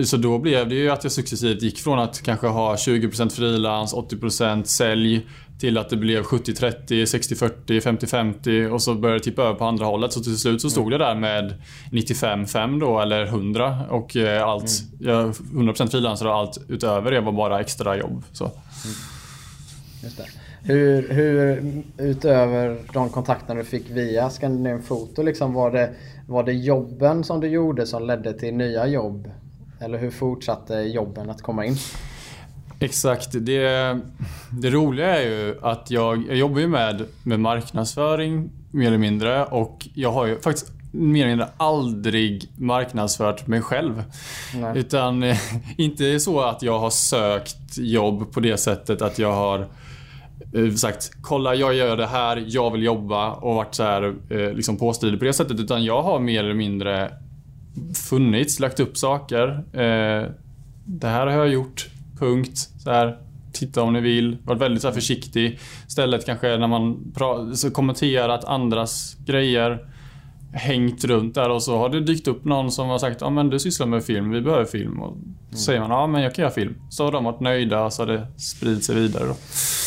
[0.04, 3.94] så då blev det ju att jag successivt gick från att kanske ha 20% frilans,
[3.94, 5.26] 80% sälj
[5.58, 9.84] till att det blev 70-30, 60-40, 50-50 och så började det tippa över på andra
[9.84, 10.12] hållet.
[10.12, 11.54] Så till slut så stod det där med
[11.90, 15.14] 95-5 då eller 100 och eh, allt, mm.
[15.14, 18.24] jag, 100% frilansare och allt utöver det var bara extra jobb.
[18.32, 18.44] Så.
[18.44, 18.96] Mm.
[20.02, 20.26] Just det.
[20.62, 21.62] Hur, hur,
[21.98, 25.90] utöver de kontakterna du fick via Scandinavian Photo, liksom, var, det,
[26.26, 29.30] var det jobben som du gjorde som ledde till nya jobb?
[29.80, 31.76] Eller hur fortsatte jobben att komma in?
[32.78, 33.28] Exakt.
[33.32, 33.98] Det,
[34.50, 39.44] det roliga är ju att jag, jag jobbar ju med, med marknadsföring mer eller mindre
[39.44, 44.04] och jag har ju faktiskt mer eller mindre aldrig marknadsfört mig själv.
[44.54, 44.78] Nej.
[44.78, 45.38] Utan eh,
[45.76, 49.66] inte så att jag har sökt jobb på det sättet att jag har
[50.54, 54.52] eh, sagt kolla jag gör det här, jag vill jobba och varit så här eh,
[54.52, 55.60] liksom påstridig på det sättet.
[55.60, 57.12] Utan jag har mer eller mindre
[58.08, 59.64] funnits, lagt upp saker.
[60.84, 61.88] Det här har jag gjort.
[62.18, 62.58] Punkt.
[62.78, 63.18] Så här,
[63.52, 64.36] titta om ni vill.
[64.44, 65.58] Varit väldigt så försiktig.
[65.88, 67.12] Istället kanske när man
[67.72, 69.78] kommenterat andras grejer
[70.52, 73.50] hängt runt där och så har det dykt upp någon som har sagt ja men
[73.50, 75.02] du sysslar med film, vi behöver film.
[75.02, 75.16] Och
[75.50, 76.74] så säger man ja men jag kan göra film.
[76.90, 79.34] Så har de varit nöjda så har det spridit sig vidare då.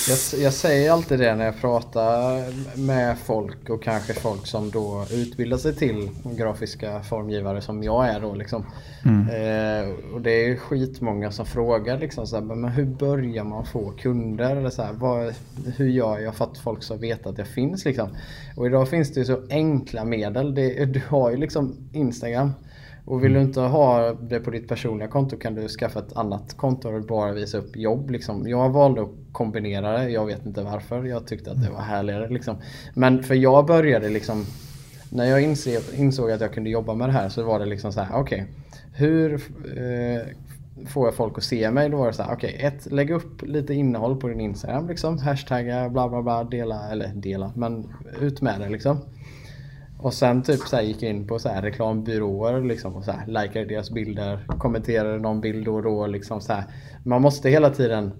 [0.09, 2.43] Jag, jag säger alltid det när jag pratar
[2.77, 8.19] med folk och kanske folk som då utbildar sig till grafiska formgivare som jag är
[8.19, 8.65] då liksom.
[9.05, 13.91] Eh, och det är skitmånga som frågar liksom så här, men hur börjar man få
[13.91, 14.55] kunder?
[14.55, 15.33] Eller så här, vad,
[15.75, 18.09] hur gör jag för att folk ska veta att jag finns liksom?
[18.55, 20.55] Och idag finns det ju så enkla medel.
[20.55, 22.51] Det, du har ju liksom Instagram.
[23.09, 26.57] Och vill du inte ha det på ditt personliga konto kan du skaffa ett annat
[26.57, 28.09] konto och bara visa upp jobb.
[28.09, 28.49] Liksom.
[28.49, 30.09] Jag valde att kombinera det.
[30.09, 31.03] Jag vet inte varför.
[31.03, 32.29] Jag tyckte att det var härligare.
[32.29, 32.55] Liksom.
[32.93, 34.45] Men för jag började liksom
[35.11, 37.93] när jag insåg, insåg att jag kunde jobba med det här så var det liksom
[37.93, 38.41] så här, okej.
[38.41, 38.53] Okay,
[38.93, 39.33] hur
[39.77, 40.21] eh,
[40.87, 41.89] får jag folk att se mig?
[41.89, 44.87] Då var det så här, okej, okay, ett, lägg upp lite innehåll på din Instagram
[44.87, 45.17] liksom.
[45.17, 48.97] Hashtagga, bla bla bla, dela, eller dela, men ut med det liksom.
[50.01, 53.27] Och sen typ så gick jag in på så här reklambyråer liksom och så här
[53.27, 56.63] likade deras bilder, kommenterade någon bild då och då liksom så här.
[57.03, 58.11] Man måste hela tiden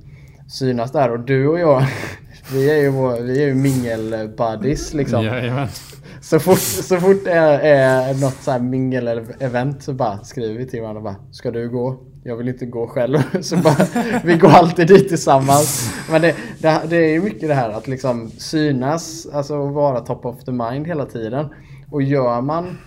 [0.49, 1.83] synas där och du och jag
[2.53, 5.25] vi är ju, vår, vi är ju mingel-buddies liksom.
[5.25, 5.67] Jajamän.
[6.21, 10.67] Så fort, så fort det är, är något så här mingel-event så bara skriver vi
[10.67, 11.99] till varandra bara Ska du gå?
[12.23, 13.17] Jag vill inte gå själv.
[13.41, 13.85] Så bara,
[14.23, 15.93] vi går alltid dit tillsammans.
[16.11, 20.25] Men det, det, det är ju mycket det här att liksom synas, alltså vara top
[20.25, 21.49] of the mind hela tiden.
[21.91, 22.77] Och gör man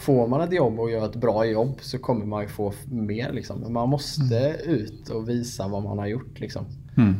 [0.00, 3.32] Får man ett jobb och gör ett bra jobb så kommer man ju få mer
[3.32, 3.72] liksom.
[3.72, 6.66] Man måste ut och visa vad man har gjort liksom.
[6.96, 7.14] Mm.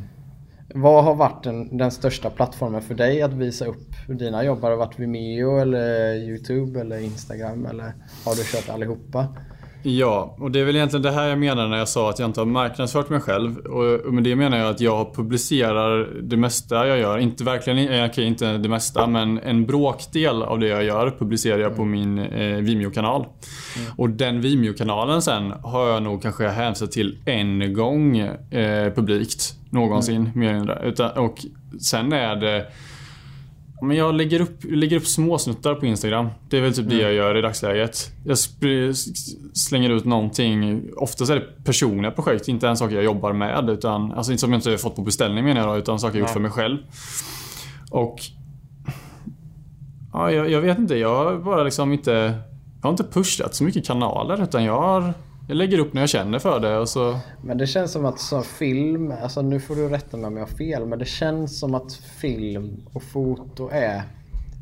[0.74, 4.62] Vad har varit den, den, största plattformen för dig att visa upp dina jobb?
[4.62, 9.28] Har det varit Vimeo eller Youtube eller Instagram eller har du kört allihopa?
[9.86, 12.28] Ja, och det är väl egentligen det här jag menar när jag sa att jag
[12.28, 13.56] inte har marknadsfört mig själv.
[13.58, 17.18] Och med det menar jag att jag publicerar det mesta jag gör.
[17.18, 21.76] Inte verkligen, okej inte det mesta, men en bråkdel av det jag gör publicerar jag
[21.76, 23.26] på min eh, Vimeo-kanal.
[23.76, 23.92] Mm.
[23.96, 29.54] Och den Vimeo-kanalen sen har jag nog kanske hänvisat till en gång eh, publikt.
[29.70, 30.30] Någonsin, mm.
[30.34, 30.82] mer eller mindre.
[30.84, 31.38] Utan, och
[31.80, 32.66] sen är det
[33.82, 36.28] men jag lägger upp, lägger upp småsnuttar på Instagram.
[36.48, 36.96] Det är väl typ mm.
[36.96, 38.12] det jag gör i dagsläget.
[38.24, 38.38] Jag
[39.54, 40.82] slänger ut någonting.
[40.96, 43.70] Oftast är det personliga projekt, inte ens saker jag jobbar med.
[43.70, 46.18] Utan, alltså inte som jag inte har fått på beställning menar jag då, utan saker
[46.18, 46.78] jag gjort för mig själv.
[47.90, 48.16] Och...
[50.12, 50.96] Ja, jag, jag, vet inte.
[50.96, 52.10] Jag har bara liksom inte...
[52.80, 55.14] Jag har inte pushat så mycket kanaler utan jag har
[55.48, 57.18] jag lägger upp när jag känner för det och så...
[57.42, 60.44] Men det känns som att som film, alltså nu får du rätta mig om jag
[60.44, 64.02] har fel, men det känns som att film och foto är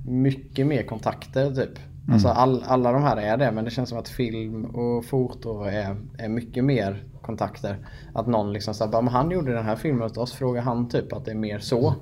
[0.07, 1.79] mycket mer kontakter typ.
[2.03, 2.15] Mm.
[2.15, 5.63] Alltså all, alla de här är det, men det känns som att film och foto
[5.65, 7.77] är, är mycket mer kontakter.
[8.15, 11.13] Att någon liksom säger bara, han gjorde den här filmen åt oss, frågar han typ
[11.13, 11.95] att det är mer så.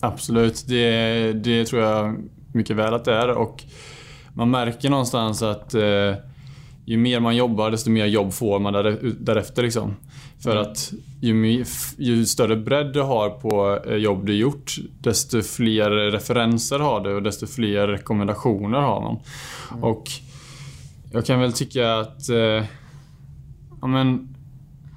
[0.00, 2.16] Absolut, det, det tror jag
[2.52, 3.64] mycket väl att det är och
[4.34, 6.14] man märker någonstans att eh,
[6.84, 8.72] ju mer man jobbar desto mer jobb får man
[9.18, 9.62] därefter.
[9.62, 9.96] Liksom.
[10.42, 10.62] För mm.
[10.62, 11.64] att ju,
[11.96, 17.14] ju, större bredd du har på eh, jobb du gjort desto fler referenser har du
[17.14, 19.18] och desto fler rekommendationer har man.
[19.70, 19.84] Mm.
[19.84, 20.10] Och
[21.12, 22.64] jag kan väl tycka att eh,
[23.80, 24.28] ja, men,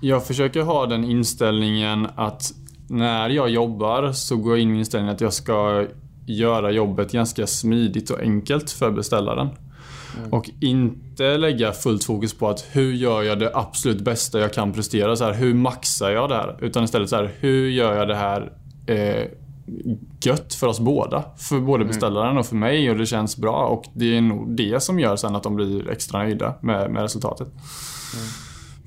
[0.02, 2.54] jag försöker ha den inställningen att
[2.88, 5.86] när jag jobbar så går jag in med inställningen att jag ska
[6.26, 9.50] göra jobbet ganska smidigt och enkelt för beställaren.
[10.18, 10.34] Mm.
[10.34, 14.74] Och inte lägga fullt fokus på att hur gör jag det absolut bästa jag kan
[14.74, 15.16] prestera?
[15.16, 16.58] Så här, hur maxar jag det här?
[16.62, 18.52] Utan istället så här, hur gör jag det här
[18.88, 19.28] eh,
[20.24, 21.24] gött för oss båda?
[21.38, 21.88] För både mm.
[21.88, 23.66] beställaren och för mig och det känns bra.
[23.68, 27.02] Och det är nog det som gör sen att de blir extra nöjda med, med
[27.02, 27.48] resultatet.
[27.48, 28.28] Mm.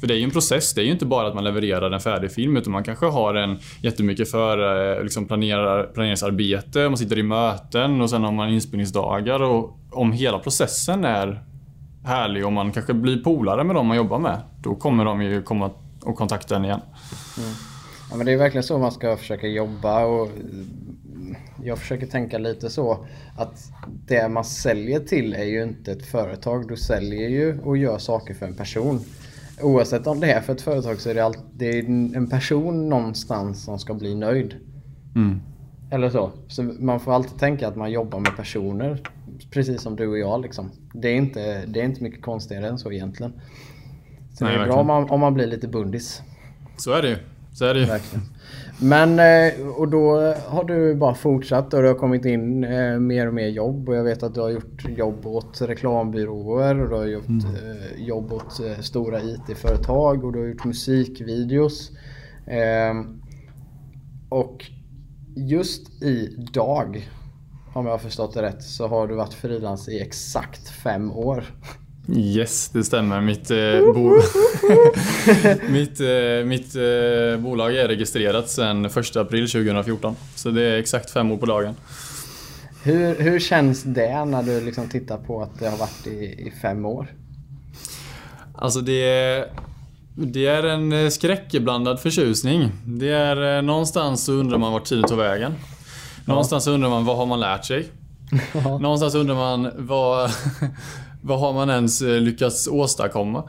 [0.01, 0.75] För det är ju en process.
[0.75, 3.35] Det är ju inte bara att man levererar en färdig film utan man kanske har
[3.35, 8.49] en jättemycket för eh, liksom planerar, planeringsarbete, man sitter i möten och sen har man
[8.49, 9.43] inspelningsdagar.
[9.43, 11.43] Och om hela processen är
[12.05, 15.43] härlig och man kanske blir polare med dem man jobbar med, då kommer de ju
[15.43, 15.71] komma
[16.03, 16.81] och kontakta en igen.
[17.39, 17.51] Mm.
[18.11, 20.33] Ja, men det är verkligen så man ska försöka jobba och eh,
[21.65, 23.07] jag försöker tänka lite så
[23.37, 23.71] att
[24.07, 26.69] det man säljer till är ju inte ett företag.
[26.69, 29.01] Du säljer ju och gör saker för en person.
[29.63, 31.85] Oavsett om det är för ett företag så är det, alltid, det är
[32.17, 34.55] en person någonstans som ska bli nöjd.
[35.15, 35.41] Mm.
[35.91, 36.31] Eller så.
[36.49, 39.03] Så man får alltid tänka att man jobbar med personer.
[39.51, 40.71] Precis som du och jag liksom.
[40.93, 43.33] Det är inte, det är inte mycket konstigare än så egentligen.
[44.35, 44.69] Så Nej, det är verkligen.
[44.69, 46.23] bra om man, om man blir lite bundis.
[46.77, 47.17] Så är det ju.
[47.53, 47.87] Så är det ju.
[47.87, 48.25] Verkligen.
[48.81, 53.27] Men eh, och då har du bara fortsatt och det har kommit in eh, mer
[53.27, 56.95] och mer jobb och jag vet att du har gjort jobb åt reklambyråer och du
[56.95, 57.45] har gjort mm.
[57.47, 61.91] Eh, jobb åt stora IT-företag och du har gjort musikvideos.
[64.29, 64.65] Och
[65.37, 67.09] just idag,
[67.75, 71.45] om jag har förstått det rätt, så har du varit frilans i exakt fem år.
[72.17, 73.21] Yes, det stämmer.
[73.21, 74.11] Mitt, eh, bo
[75.69, 80.17] mitt, eh, mitt eh, bolag är registrerat sedan 1 april 2014.
[80.35, 81.75] Så det är exakt fem år på dagen.
[82.83, 86.53] Hur, hur känns det när du liksom tittar på att det har varit i, i
[86.63, 87.07] fem år?
[88.55, 89.47] Alltså det är,
[90.15, 92.73] det är en eh, skräckblandad förtjusning.
[92.87, 95.55] Det är eh, någonstans så undrar man vart tiden tog vägen.
[96.25, 97.89] Någonstans så undrar man vad har man lärt sig?
[98.81, 100.31] Någonstans undrar man vad,
[101.29, 103.45] vad har man ens eh, lyckats åstadkomma?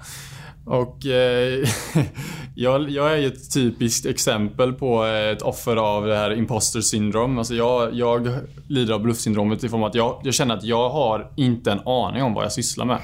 [0.66, 1.68] Och eh,
[2.56, 6.82] jag, jag, är ju ett typiskt exempel på eh, ett offer av det här imposter
[6.82, 7.38] syndrom.
[7.38, 8.30] Alltså jag, jag
[8.68, 11.80] lider av bluffsyndromet i form av att jag, jag känner att jag har inte en
[11.86, 13.00] aning om vad jag sysslar med.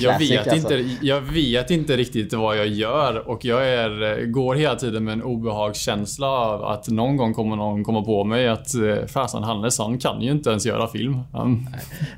[0.00, 0.74] Jag vet, alltså.
[0.74, 5.12] inte, jag vet inte riktigt vad jag gör och jag är, går hela tiden med
[5.12, 9.78] en obehagskänsla av att någon gång kommer någon komma på mig att eh, fasen Hannes
[9.78, 11.18] han kan ju inte ens göra film.
[11.32, 11.68] Han,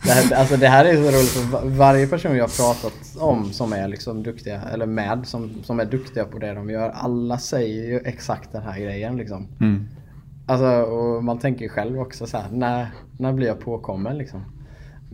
[0.04, 3.16] Det här, alltså det här är så roligt för va- varje person jag har pratat
[3.18, 6.90] om som är liksom duktiga, eller med, som, som är duktiga på det de gör.
[6.90, 9.48] Alla säger ju exakt den här grejen liksom.
[9.60, 9.88] mm.
[10.46, 12.87] Alltså, och man tänker ju själv också så här, när,
[13.18, 14.44] när blir jag påkommen liksom?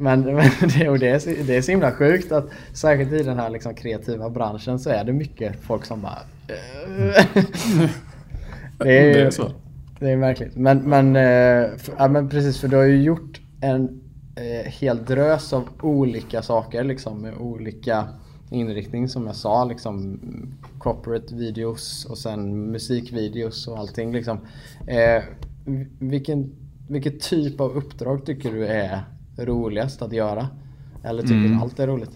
[0.01, 3.23] Men, men det, och det, är, så- det är så himla sjukt att särskilt i
[3.23, 6.19] den här liksom kreativa branschen så är det mycket folk som bara...
[6.49, 7.25] "Eh."
[8.79, 9.53] det, är, Det är så.
[9.99, 10.57] Det är märkligt.
[10.57, 14.01] Men, men, eh, för, ja, men precis för du har ju gjort en
[14.37, 18.09] eh, hel drös av olika saker liksom med olika
[18.51, 20.21] inriktning som jag sa liksom
[20.79, 24.39] corporate videos och sen musikvideos och allting liksom.
[24.87, 25.23] Eh,
[25.99, 26.53] vilken,
[26.89, 29.01] vilken typ av uppdrag tycker du är
[29.37, 30.49] roligast att göra?
[31.05, 32.11] Eller tycker du allt är roligt?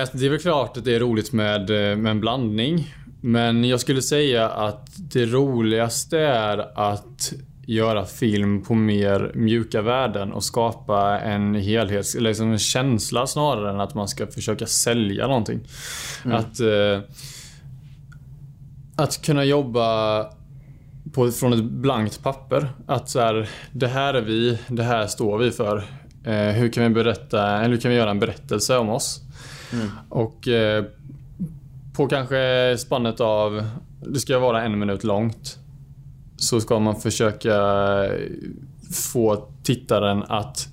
[0.00, 2.94] Alltså, det är väl klart att det är roligt med, eh, med en blandning.
[3.20, 7.32] Men jag skulle säga att det roligaste är att
[7.66, 12.14] göra film på mer mjuka värden och skapa en helhets...
[12.14, 15.60] Eller liksom en känsla snarare än att man ska försöka sälja någonting.
[16.24, 16.60] Att...
[16.60, 17.00] Eh,
[18.96, 20.24] att kunna jobba
[21.12, 22.68] på, från ett blankt papper.
[22.86, 25.76] Att så här, det här är vi, det här står vi för.
[26.24, 29.20] Eh, hur kan vi berätta, eller hur kan vi göra en berättelse om oss?
[30.08, 30.84] Och eh,
[31.96, 33.66] på kanske spannet av,
[34.06, 35.58] det ska vara en minut långt.
[36.36, 37.56] Så ska man försöka
[39.12, 40.68] få tittaren att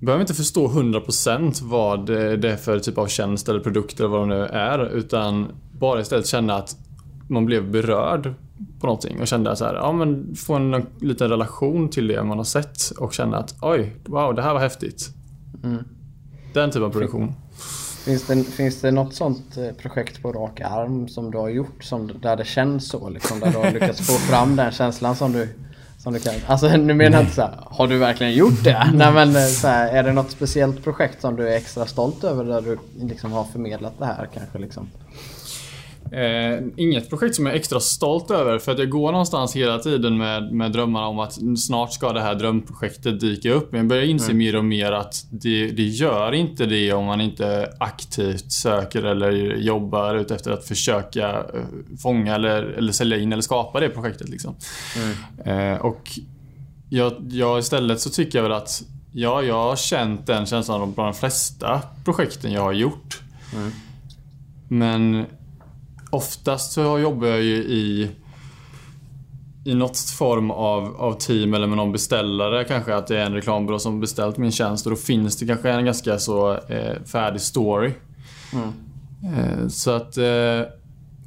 [0.00, 4.28] behöver inte förstå 100% vad det är för typ av tjänst eller produkt eller vad
[4.28, 4.94] det nu är.
[4.94, 6.76] Utan bara istället känna att
[7.34, 8.34] man blev berörd
[8.80, 12.36] på någonting och kände så här, ja men få en liten relation till det man
[12.36, 15.08] har sett och känna att oj, wow, det här var häftigt.
[15.64, 15.84] Mm.
[16.52, 17.34] Den typen av produktion.
[18.04, 21.84] Finns det, finns det något sånt eh, projekt på rak arm som du har gjort
[21.84, 23.08] som, där det känns så?
[23.08, 25.48] Liksom, där du har lyckats få fram den känslan som du,
[25.98, 26.34] som du kan?
[26.46, 28.90] Alltså nu menar jag inte så här, har du verkligen gjort det?
[28.94, 32.24] Nej men eh, så här, är det något speciellt projekt som du är extra stolt
[32.24, 34.88] över där du liksom har förmedlat det här kanske liksom?
[36.12, 39.78] Eh, inget projekt som jag är extra stolt över för att jag går någonstans hela
[39.78, 43.72] tiden med, med drömmar om att snart ska det här drömprojektet dyka upp.
[43.72, 47.20] Men jag börjar inse mer och mer att det, det gör inte det om man
[47.20, 53.32] inte aktivt söker eller jobbar ut efter att försöka eh, fånga eller, eller sälja in
[53.32, 54.28] eller skapa det projektet.
[54.28, 54.54] Liksom.
[55.44, 56.10] Eh, och
[56.90, 61.14] jag, jag istället så tycker jag väl att ja, jag har känt den känslan bland
[61.14, 63.20] de flesta projekten jag har gjort.
[64.68, 65.26] Men
[66.14, 68.10] oftast så jobbar jag ju i
[69.64, 73.34] i något form av, av team eller med någon beställare kanske att det är en
[73.34, 77.40] reklambyrå som beställt min tjänst och då finns det kanske en ganska så eh, färdig
[77.40, 77.92] story.
[79.36, 80.60] Eh, så att eh,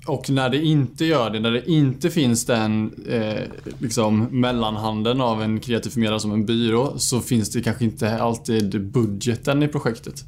[0.08, 3.44] och när det inte gör det, när det inte finns den eh,
[3.80, 8.92] liksom mellanhanden av en kreativ förmedlare som en byrå så finns det kanske inte alltid
[8.92, 10.26] budgeten i projektet.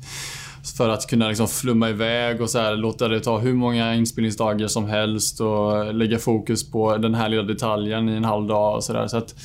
[0.77, 4.67] För att kunna liksom flumma iväg och så här, låta det ta hur många inspelningsdagar
[4.67, 8.83] som helst och lägga fokus på den här lilla detaljen i en halv dag och
[8.83, 9.07] sådär.
[9.07, 9.35] Så att,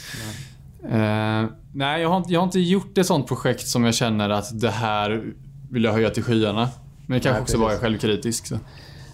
[0.90, 4.30] eh, nej, jag har, inte, jag har inte gjort ett sånt projekt som jag känner
[4.30, 5.24] att det här
[5.70, 6.68] vill jag höja till skyarna.
[7.06, 8.46] Men det kanske Nej, också bara är självkritisk.
[8.46, 8.58] Så.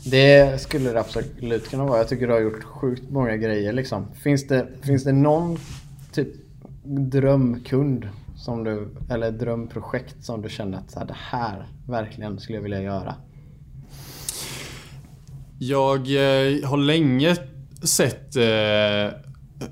[0.05, 1.99] Det skulle det absolut kunna vara.
[1.99, 4.07] Jag tycker du har gjort sjukt många grejer liksom.
[4.23, 5.59] Finns det, finns det någon
[6.13, 6.29] typ
[6.85, 8.09] drömkund
[8.45, 12.63] som du, eller drömprojekt som du känner att så här, det här verkligen skulle jag
[12.63, 13.15] vilja göra?
[15.59, 17.37] Jag eh, har länge
[17.83, 19.15] sett eh,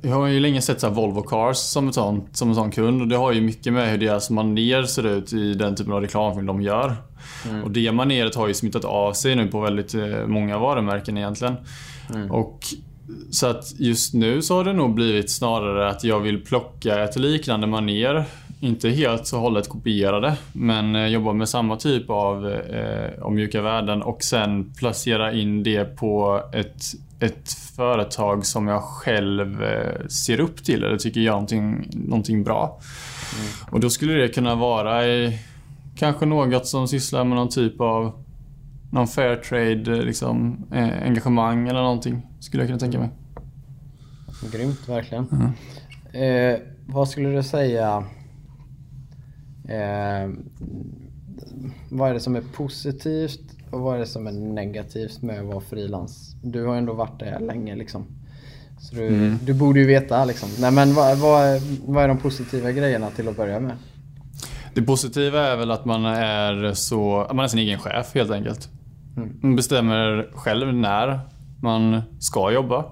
[0.03, 3.03] jag har ju länge sett så Volvo Cars som en, sån, som en sån kund
[3.03, 6.01] och det har ju mycket med hur deras maner ser ut i den typen av
[6.01, 6.97] reklamfilm de gör.
[7.49, 7.65] Mm.
[7.65, 11.57] Och det maneret har ju smittat av sig nu på väldigt eh, många varumärken egentligen.
[12.15, 12.31] Mm.
[12.31, 12.61] Och
[13.31, 17.17] så att just nu så har det nog blivit snarare att jag vill plocka ett
[17.17, 18.25] liknande maner
[18.61, 23.63] inte helt och hållet kopierade, men eh, jobba med samma typ av, eh, av mjuka
[23.63, 26.83] värden och sen placera in det på ett,
[27.21, 32.81] ett företag som jag själv eh, ser upp till eller tycker gör någonting, någonting bra.
[33.39, 33.51] Mm.
[33.71, 35.39] Och då skulle det kunna vara i,
[35.97, 38.25] kanske något som sysslar med någon typ av
[38.91, 42.28] någon fair trade liksom, eh, engagemang eller någonting.
[42.41, 43.11] Skulle jag kunna tänka mig.
[44.53, 45.27] Grymt, verkligen.
[45.33, 45.53] Mm.
[46.13, 48.05] Eh, vad skulle du säga
[49.69, 50.31] Eh,
[51.91, 55.47] vad är det som är positivt och vad är det som är negativt med att
[55.47, 56.37] vara frilans?
[56.43, 58.07] Du har ändå varit där länge liksom.
[58.81, 59.39] Så du, mm.
[59.43, 60.49] du borde ju veta liksom.
[60.61, 63.77] Nej men vad, vad, vad är de positiva grejerna till att börja med?
[64.75, 68.69] Det positiva är väl att man är så, man är sin egen chef helt enkelt.
[69.17, 69.39] Mm.
[69.43, 71.21] Man bestämmer själv när
[71.63, 72.85] man ska jobba.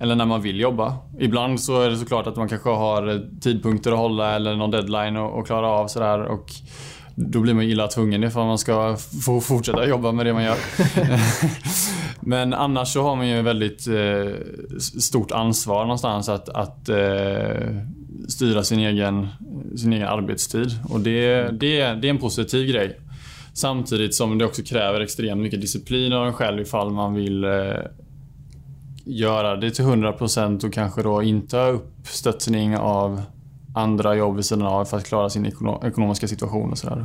[0.00, 0.96] Eller när man vill jobba.
[1.18, 5.16] Ibland så är det såklart att man kanske har tidpunkter att hålla eller någon deadline
[5.16, 6.20] att klara av sådär.
[6.20, 6.52] Och
[7.14, 10.56] då blir man illa tvungen ifall man ska få fortsätta jobba med det man gör.
[12.20, 14.32] Men annars så har man ju väldigt eh,
[15.00, 17.76] stort ansvar någonstans att, att eh,
[18.28, 19.28] styra sin egen,
[19.76, 20.70] sin egen arbetstid.
[20.88, 23.00] Och det, det, det är en positiv grej.
[23.60, 27.50] Samtidigt som det också kräver extremt mycket disciplin av en själv ifall man vill eh,
[29.04, 33.22] göra det till 100% och kanske då inte ha uppstöttning av
[33.74, 35.46] andra jobb vid sidan av för att klara sin
[35.82, 37.04] ekonomiska situation och sådär.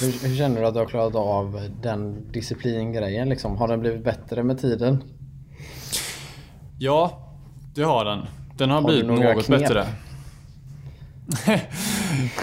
[0.00, 3.56] Hur, hur, känner du att du har klarat av den disciplingrejen liksom?
[3.56, 5.02] Har den blivit bättre med tiden?
[6.78, 7.28] Ja,
[7.74, 8.18] det har den.
[8.56, 9.60] Den har, har blivit något knep?
[9.60, 9.86] bättre.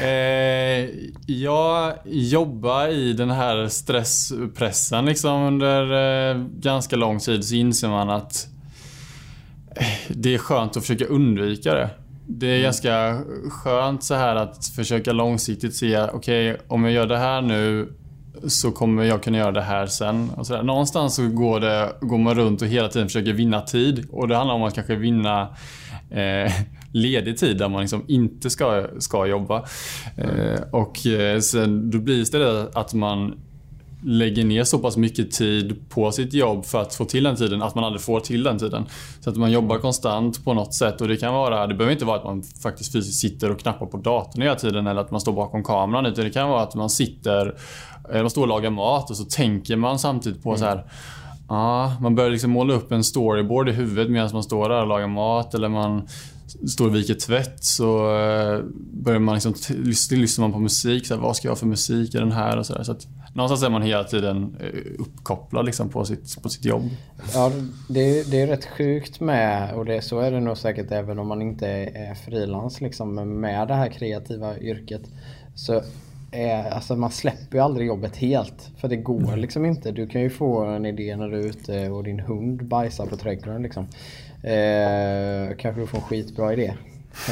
[0.01, 0.89] eh,
[1.25, 5.81] jag jobbar i den här stresspressen liksom under
[6.31, 8.47] eh, ganska lång tid så inser man att
[10.07, 11.89] det är skönt att försöka undvika det.
[12.27, 12.63] Det är mm.
[12.63, 17.41] ganska skönt så här att försöka långsiktigt se, okej okay, om jag gör det här
[17.41, 17.93] nu
[18.47, 20.29] så kommer jag kunna göra det här sen.
[20.29, 20.63] Och så där.
[20.63, 24.07] Någonstans så går, det, går man runt och hela tiden försöker vinna tid.
[24.11, 25.47] Och det handlar om att kanske vinna
[26.09, 26.51] eh,
[26.91, 29.65] ledig tid där man liksom inte ska, ska jobba.
[30.15, 33.39] Eh, och eh, sen, då blir det att man
[34.03, 37.61] lägger ner så pass mycket tid på sitt jobb för att få till den tiden
[37.61, 38.85] att man aldrig får till den tiden.
[39.19, 42.05] Så att man jobbar konstant på något sätt och det kan vara, det behöver inte
[42.05, 45.21] vara att man faktiskt fysiskt sitter och knappar på datorn hela tiden eller att man
[45.21, 47.55] står bakom kameran utan det kan vara att man sitter,
[48.13, 50.59] man står och lagar mat och så tänker man samtidigt på mm.
[50.59, 50.83] så här
[51.49, 54.87] Ja, man börjar liksom måla upp en storyboard i huvudet medan man står där och
[54.87, 56.07] lagar mat eller man
[56.67, 58.59] står och viker tvätt så eh,
[58.91, 59.53] börjar man liksom,
[60.09, 61.07] lyssnar man på musik.
[61.07, 62.57] Så här, vad ska jag ha för musik i den här?
[62.57, 62.83] Och så, där.
[62.83, 66.89] så att, någonstans är man hela tiden eh, uppkopplad liksom på, sitt, på sitt jobb.
[67.33, 67.51] Ja,
[67.89, 71.27] det, det är rätt sjukt med, och det, så är det nog säkert även om
[71.27, 75.01] man inte är frilans, liksom, med det här kreativa yrket.
[75.55, 75.81] Så
[76.31, 78.71] är, alltså man släpper ju aldrig jobbet helt.
[78.77, 79.91] För det går liksom inte.
[79.91, 83.17] Du kan ju få en idé när du är ute och din hund bajsar på
[83.17, 83.63] trädgården.
[83.63, 83.83] Liksom.
[84.43, 86.73] Eh, kanske du får en skitbra idé.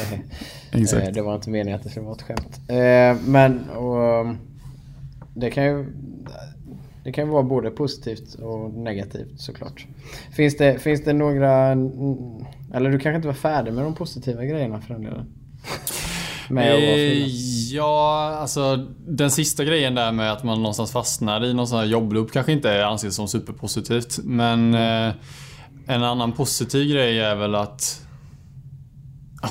[0.72, 1.08] Exakt.
[1.08, 2.60] Eh, det var inte meningen att det skulle vara ett skämt.
[2.70, 4.36] Eh, men och,
[5.34, 5.86] det kan ju
[7.04, 9.88] det kan vara både positivt och negativt såklart.
[10.32, 11.72] Finns det, finns det några...
[12.74, 15.26] Eller du kanske inte var färdig med de positiva grejerna för den delen?
[16.50, 17.28] Med eh,
[17.74, 18.76] ja, alltså
[19.08, 22.52] den sista grejen där med att man någonstans fastnar i någon sån här jobbloop kanske
[22.52, 24.20] inte anses som superpositivt.
[24.24, 25.14] Men eh,
[25.88, 28.06] en annan positiv grej är väl att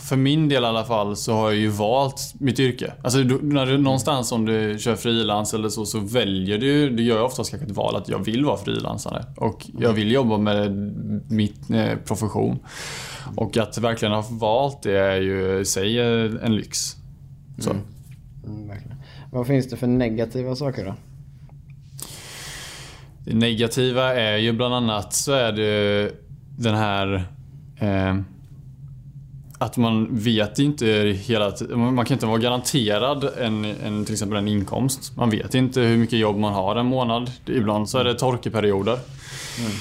[0.03, 2.93] för min del i alla fall så har jag ju valt mitt yrke.
[3.03, 7.17] Alltså när du, någonstans om du kör frilans eller så, så väljer du, du gör
[7.17, 9.25] ju oftast kanske ett val att jag vill vara frilansare.
[9.37, 10.73] Och jag vill jobba med
[11.31, 12.59] mitt eh, profession.
[13.37, 16.01] Och att verkligen ha valt det är ju i sig
[16.43, 16.97] en lyx.
[17.59, 17.71] Så.
[17.71, 17.83] Mm.
[18.47, 18.79] Mm,
[19.33, 20.95] Vad finns det för negativa saker då?
[23.25, 26.13] Det negativa är ju bland annat så är det
[26.59, 27.25] den här
[27.79, 28.17] eh,
[29.59, 30.87] att man vet inte
[31.27, 31.53] hela.
[31.77, 35.17] Man kan inte vara garanterad en, en, till exempel en inkomst.
[35.17, 37.31] Man vet inte hur mycket jobb man har en månad.
[37.47, 38.99] Ibland så är det torkeperioder.
[39.61, 39.73] Mm.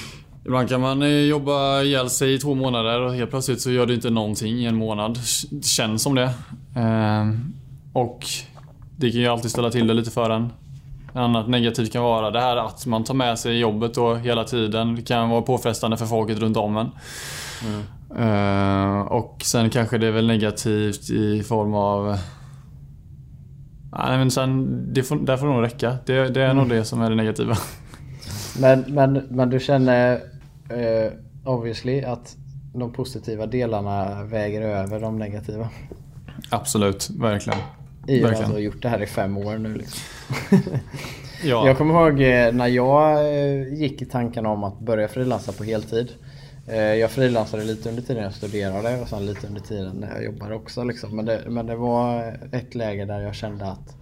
[0.46, 3.86] Ibland kan man eh, jobba ihjäl sig i två månader och helt plötsligt så gör
[3.86, 5.18] det inte någonting i en månad.
[5.62, 6.30] Känns som det.
[6.76, 7.30] Eh,
[7.92, 8.26] och
[8.96, 10.52] det kan ju alltid ställa till det lite för en.
[11.12, 14.94] Annat negativt kan vara det här att man tar med sig jobbet då hela tiden.
[14.94, 16.90] Det kan vara påfrestande för folket runt om en.
[18.18, 22.18] Uh, och sen kanske det är väl negativt i form av...
[23.98, 25.96] Nej men sen, det får, där får det nog räcka.
[26.06, 26.56] Det, det är mm.
[26.56, 27.56] nog det som är det negativa.
[28.60, 30.20] Men, men, men du känner
[30.74, 31.12] uh,
[31.44, 32.36] obviously att
[32.74, 35.68] de positiva delarna väger över de negativa?
[36.50, 37.58] Absolut, verkligen.
[38.08, 40.00] I och med att du har gjort det här i fem år nu liksom.
[41.44, 41.66] ja.
[41.66, 43.32] Jag kommer ihåg eh, när jag
[43.72, 46.12] gick i tanken om att börja frilansa på heltid.
[46.68, 50.24] Eh, jag frilansade lite under tiden jag studerade och sen lite under tiden när jag
[50.24, 50.84] jobbade också.
[50.84, 51.16] Liksom.
[51.16, 53.96] Men, det, men det var ett läge där jag kände att,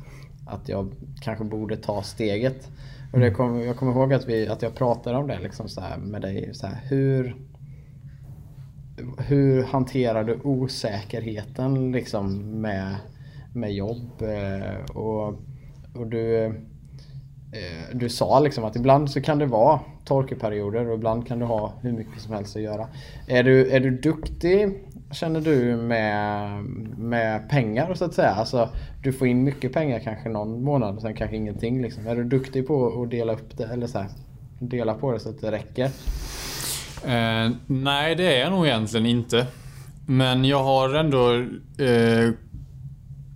[0.47, 2.69] att jag kanske borde ta steget.
[3.13, 5.83] Och det kom, jag kommer ihåg att, vi, att jag pratade om det liksom så
[5.99, 6.55] med dig.
[6.55, 7.37] Så här, hur,
[9.19, 12.97] hur hanterar du osäkerheten liksom med,
[13.55, 14.23] med jobb?
[14.23, 15.29] Eh, och,
[15.95, 16.55] och du
[17.53, 21.45] Eh, du sa liksom att ibland så kan det vara torkeperioder och ibland kan du
[21.45, 22.87] ha hur mycket som helst att göra.
[23.27, 26.63] Är du, är du duktig känner du med,
[26.99, 28.31] med pengar så att säga?
[28.31, 28.69] Alltså,
[29.03, 31.83] du får in mycket pengar kanske någon månad och sen kanske ingenting.
[31.83, 32.07] Liksom.
[32.07, 34.09] Är du duktig på att dela upp det eller så här,
[34.59, 35.85] dela på det så att det räcker?
[37.05, 39.47] Eh, nej, det är jag nog egentligen inte.
[40.07, 41.35] Men jag har ändå
[41.85, 42.31] eh,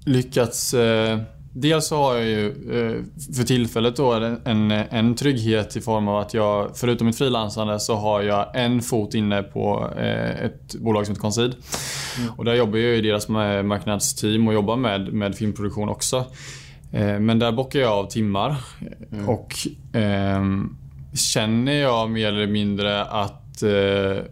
[0.04, 1.20] lyckats eh,
[1.58, 3.02] Dels så har jag ju eh,
[3.36, 4.12] för tillfället då
[4.44, 8.82] en, en trygghet i form av att jag, förutom mitt frilansande, så har jag en
[8.82, 11.54] fot inne på eh, ett bolag som heter Concid.
[12.18, 12.30] Mm.
[12.36, 16.24] Och där jobbar jag i deras marknadsteam och jobbar med, med filmproduktion också.
[16.92, 18.56] Eh, men där bockar jag av timmar.
[19.12, 19.28] Mm.
[19.28, 19.54] Och
[19.96, 20.42] eh,
[21.14, 24.24] känner jag mer eller mindre att eh,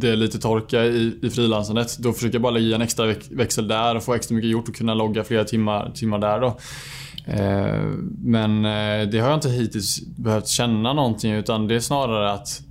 [0.00, 1.98] det är lite torka i, i frilansandet.
[1.98, 4.68] Då försöker jag bara lägga i en extra växel där och få extra mycket gjort
[4.68, 6.40] och kunna logga flera timmar, timmar där.
[6.40, 6.46] Då.
[7.26, 7.84] Eh,
[8.18, 12.62] men eh, det har jag inte hittills behövt känna någonting utan det är snarare att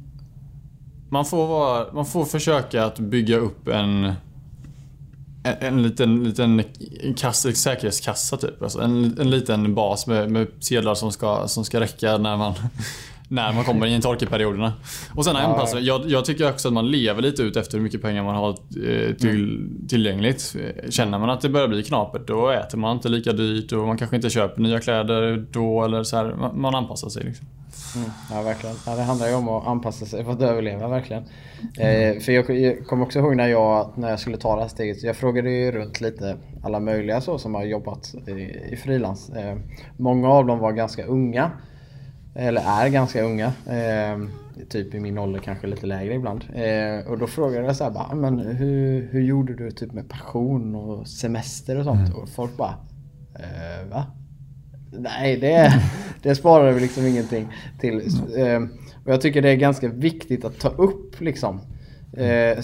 [1.09, 4.13] man får, vara, man får försöka att bygga upp en
[5.43, 6.63] en, en liten, liten
[7.17, 8.61] kassa, säkerhetskassa typ.
[8.61, 12.53] Alltså en, en liten bas med, med sedlar som ska, som ska räcka när man
[13.29, 14.73] när man kommer in i torkeperioderna.
[15.15, 18.01] Och sen anpassa jag, jag tycker också att man lever lite ut efter hur mycket
[18.01, 19.87] pengar man har eh, till, mm.
[19.87, 20.55] tillgängligt.
[20.89, 23.97] Känner man att det börjar bli knapert då äter man inte lika dyrt och man
[23.97, 26.35] kanske inte köper nya kläder då eller så här.
[26.53, 27.47] Man anpassar sig liksom.
[27.95, 28.75] Mm, ja verkligen.
[28.85, 31.23] Ja, det handlar ju om att anpassa sig för att överleva verkligen.
[31.79, 34.69] Eh, för jag, jag kommer också ihåg när jag, när jag skulle ta det här
[34.69, 35.03] steget.
[35.03, 38.31] Jag frågade ju runt lite alla möjliga så som har jobbat i,
[38.73, 39.29] i frilans.
[39.29, 39.57] Eh,
[39.97, 41.51] många av dem var ganska unga.
[42.39, 43.53] Eller är ganska unga.
[43.65, 44.19] Eh,
[44.69, 46.45] typ i min ålder, kanske lite lägre ibland.
[46.53, 50.09] Eh, och då frågade jag så här, bara, men hur, hur gjorde du typ med
[50.09, 52.09] passion och semester och sånt?
[52.09, 52.21] Mm.
[52.21, 52.73] Och folk bara,
[53.35, 54.05] eh, va?
[54.91, 55.73] Nej, det,
[56.21, 57.47] det sparar vi liksom ingenting
[57.79, 57.97] till.
[58.37, 58.61] Eh,
[59.05, 61.61] och jag tycker det är ganska viktigt att ta upp liksom.
[62.19, 62.61] Eh,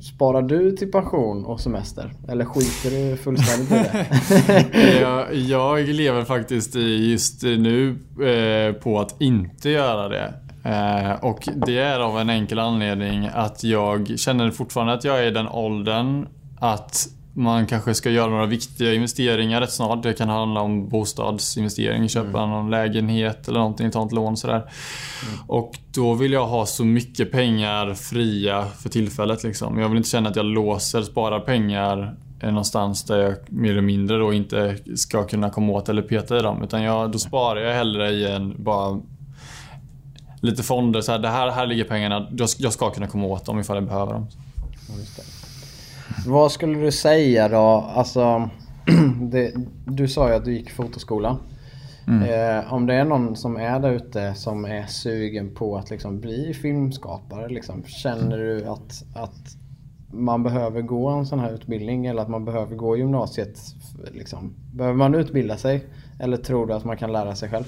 [0.00, 2.12] sparar du till pension och semester?
[2.28, 4.98] Eller skiter du fullständigt i det?
[5.00, 10.34] jag, jag lever faktiskt just nu eh, på att inte göra det.
[10.64, 15.26] Eh, och det är av en enkel anledning att jag känner fortfarande att jag är
[15.26, 16.26] i den åldern
[16.60, 20.02] att man kanske ska göra några viktiga investeringar rätt snart.
[20.02, 22.50] Det kan handla om bostadsinvestering, köpa mm.
[22.50, 24.54] någon lägenhet eller någonting, ta ett lån sådär.
[24.54, 25.40] Mm.
[25.46, 29.44] Och då vill jag ha så mycket pengar fria för tillfället.
[29.44, 29.78] Liksom.
[29.78, 34.18] Jag vill inte känna att jag låser, sparar pengar någonstans där jag mer eller mindre
[34.18, 36.62] då inte ska kunna komma åt eller peta i dem.
[36.62, 39.00] Utan jag, då sparar jag hellre i en bara
[40.40, 41.00] lite fonder.
[41.00, 42.28] Så här, det här, här ligger pengarna.
[42.58, 44.26] Jag ska kunna komma åt dem ifall jag behöver dem.
[46.26, 47.90] Vad skulle du säga då?
[47.94, 48.50] Alltså,
[49.20, 49.52] det,
[49.86, 51.36] du sa ju att du gick fotoskolan.
[52.06, 52.22] Mm.
[52.22, 56.20] Eh, om det är någon som är där ute som är sugen på att liksom
[56.20, 57.48] bli filmskapare.
[57.48, 59.56] Liksom, känner du att, att
[60.12, 63.58] man behöver gå en sån här utbildning eller att man behöver gå gymnasiet?
[64.12, 64.54] Liksom?
[64.72, 65.84] Behöver man utbilda sig?
[66.20, 67.64] Eller tror du att man kan lära sig själv?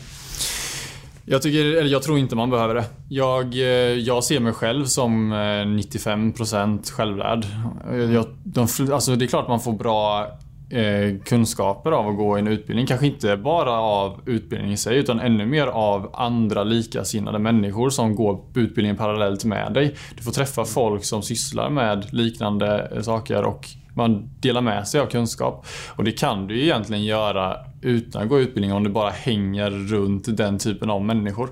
[1.28, 2.84] Jag, tycker, eller jag tror inte man behöver det.
[3.08, 7.44] Jag, eh, jag ser mig själv som eh, 95% självlärd.
[7.90, 10.26] Eh, jag, de, alltså det är klart man får bra
[10.70, 12.86] eh, kunskaper av att gå en utbildning.
[12.86, 18.14] Kanske inte bara av utbildningen i sig utan ännu mer av andra likasinnade människor som
[18.14, 19.94] går utbildningen parallellt med dig.
[20.16, 25.06] Du får träffa folk som sysslar med liknande saker och man delar med sig av
[25.06, 25.66] kunskap.
[25.88, 30.36] Och det kan du egentligen göra utan att gå utbildning om du bara hänger runt
[30.36, 31.48] den typen av människor.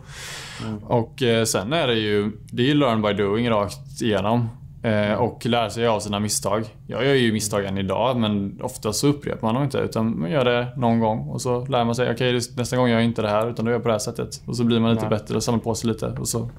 [0.64, 0.78] Mm.
[0.84, 4.48] Och eh, sen är det ju, det är learn by doing rakt igenom.
[4.84, 6.64] Eh, och lära sig av sina misstag.
[6.86, 10.30] Jag gör ju misstag än idag men ofta så upprepar man dem inte utan man
[10.30, 13.04] gör det någon gång och så lär man sig okej okay, nästa gång gör jag
[13.04, 14.42] inte det här utan då gör jag på det här sättet.
[14.46, 15.18] Och så blir man lite Nej.
[15.18, 16.50] bättre och samlar på sig lite och så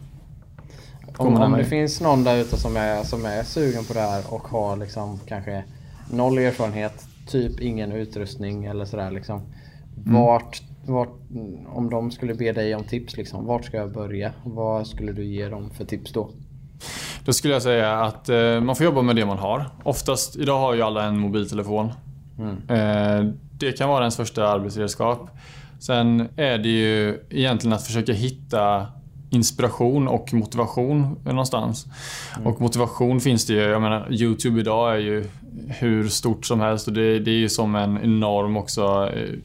[1.17, 4.23] Om, om det finns någon där ute som är, som är sugen på det här
[4.29, 5.63] och har liksom kanske
[6.11, 9.41] noll erfarenhet, typ ingen utrustning eller sådär liksom.
[9.97, 10.13] Mm.
[10.13, 11.13] Vart, vart,
[11.67, 14.31] om de skulle be dig om tips liksom, vart ska jag börja?
[14.43, 16.29] Vad skulle du ge dem för tips då?
[17.25, 19.65] Då skulle jag säga att eh, man får jobba med det man har.
[19.83, 21.91] Oftast, idag har ju alla en mobiltelefon.
[22.39, 22.57] Mm.
[22.69, 25.29] Eh, det kan vara ens första arbetsredskap.
[25.79, 28.87] Sen är det ju egentligen att försöka hitta
[29.35, 31.85] inspiration och motivation någonstans.
[32.35, 32.47] Mm.
[32.47, 33.59] Och motivation finns det ju.
[33.59, 35.25] Jag menar, Youtube idag är ju
[35.67, 39.39] hur stort som helst och det, det är ju som en enorm också eh,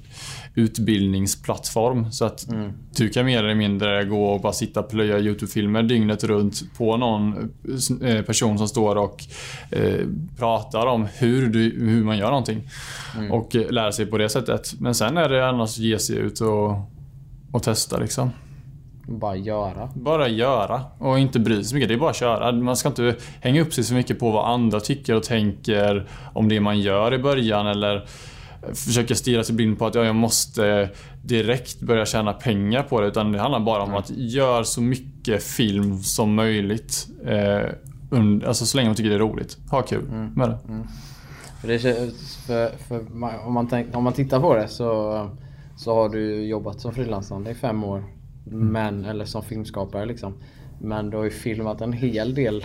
[0.55, 2.12] utbildningsplattform.
[2.12, 2.72] Så att mm.
[2.97, 6.97] du kan mer eller mindre gå och bara sitta och plöja Youtube-filmer dygnet runt på
[6.97, 7.51] någon
[8.03, 9.24] eh, person som står och
[9.70, 10.07] eh,
[10.38, 12.68] pratar om hur, du, hur man gör någonting.
[13.16, 13.32] Mm.
[13.32, 14.74] Och eh, lära sig på det sättet.
[14.80, 16.74] Men sen är det annars att ge sig ut och,
[17.53, 18.30] och testa liksom.
[19.07, 19.90] Bara göra.
[19.94, 21.88] Bara göra och inte bry sig så mycket.
[21.88, 22.53] Det är bara att köra.
[22.53, 26.48] Man ska inte hänga upp sig så mycket på vad andra tycker och tänker om
[26.48, 28.07] det man gör i början eller
[28.74, 30.90] försöka stirra sig blind på att ja, jag måste
[31.22, 33.07] direkt börja tjäna pengar på det.
[33.07, 37.09] Utan det handlar bara om att göra så mycket film som möjligt.
[37.26, 37.64] Eh,
[38.46, 39.59] alltså så länge man tycker det är roligt.
[39.70, 40.32] Ha kul mm.
[40.34, 40.59] med det.
[40.68, 40.86] Mm.
[41.61, 41.78] För det
[42.46, 43.07] för, för,
[43.46, 45.30] om, man tänk, om man tittar på det så,
[45.76, 48.05] så har du jobbat som frilansande i fem år.
[48.51, 48.68] Mm.
[48.68, 50.34] Men, eller som filmskapare liksom.
[50.80, 52.64] Men du har ju filmat en hel del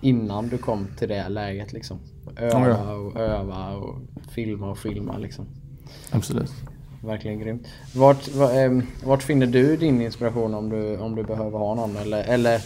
[0.00, 1.98] innan du kom till det läget liksom.
[2.36, 3.98] Öva och öva och
[4.30, 5.46] filma och filma liksom.
[6.10, 6.52] Absolut.
[7.04, 7.66] Verkligen grymt.
[7.94, 8.28] Vart,
[9.04, 11.96] vart finner du din inspiration om du, om du behöver ha någon?
[11.96, 12.60] Eller, eller,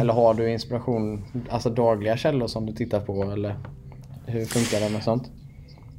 [0.00, 3.22] eller har du inspiration, alltså dagliga källor som du tittar på?
[3.22, 3.56] Eller
[4.26, 5.30] hur funkar det med sånt?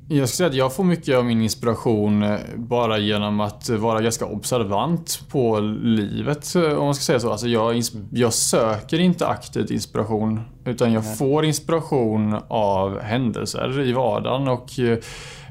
[0.08, 4.01] Jag skulle säga att jag får mycket av min inspiration eh, bara genom att vara
[4.01, 6.56] ganska observant på livet.
[6.56, 7.32] Eh, om man ska säga så.
[7.32, 7.82] Alltså jag,
[8.12, 10.41] jag söker inte aktivt inspiration.
[10.66, 14.47] Utan jag får inspiration av händelser i vardagen.
[14.47, 14.97] Och eh,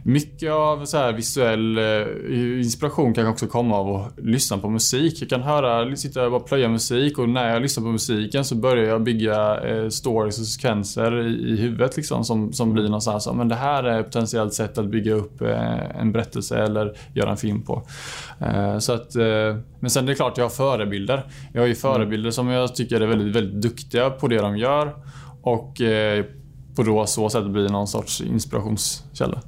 [0.04, 5.22] mycket av så här visuell eh, inspiration kan också komma av att lyssna på musik.
[5.22, 8.54] Jag kan höra, sitta och bara plöja musik och när jag lyssnar på musiken så
[8.54, 13.48] börjar jag bygga eh, stories och sekvenser i, huvudet liksom som, som blir någonstans men
[13.48, 17.36] det här är ett potentiellt sätt att bygga upp eh, en berättelse eller göra en
[17.36, 17.82] film på.
[18.80, 19.14] Så att,
[19.80, 21.26] men sen det är klart jag har förebilder.
[21.52, 24.94] Jag har ju förebilder som jag tycker är väldigt, väldigt duktiga på det de gör
[25.42, 25.80] och
[26.76, 29.42] på då så sätt blir någon sorts inspirationskälla.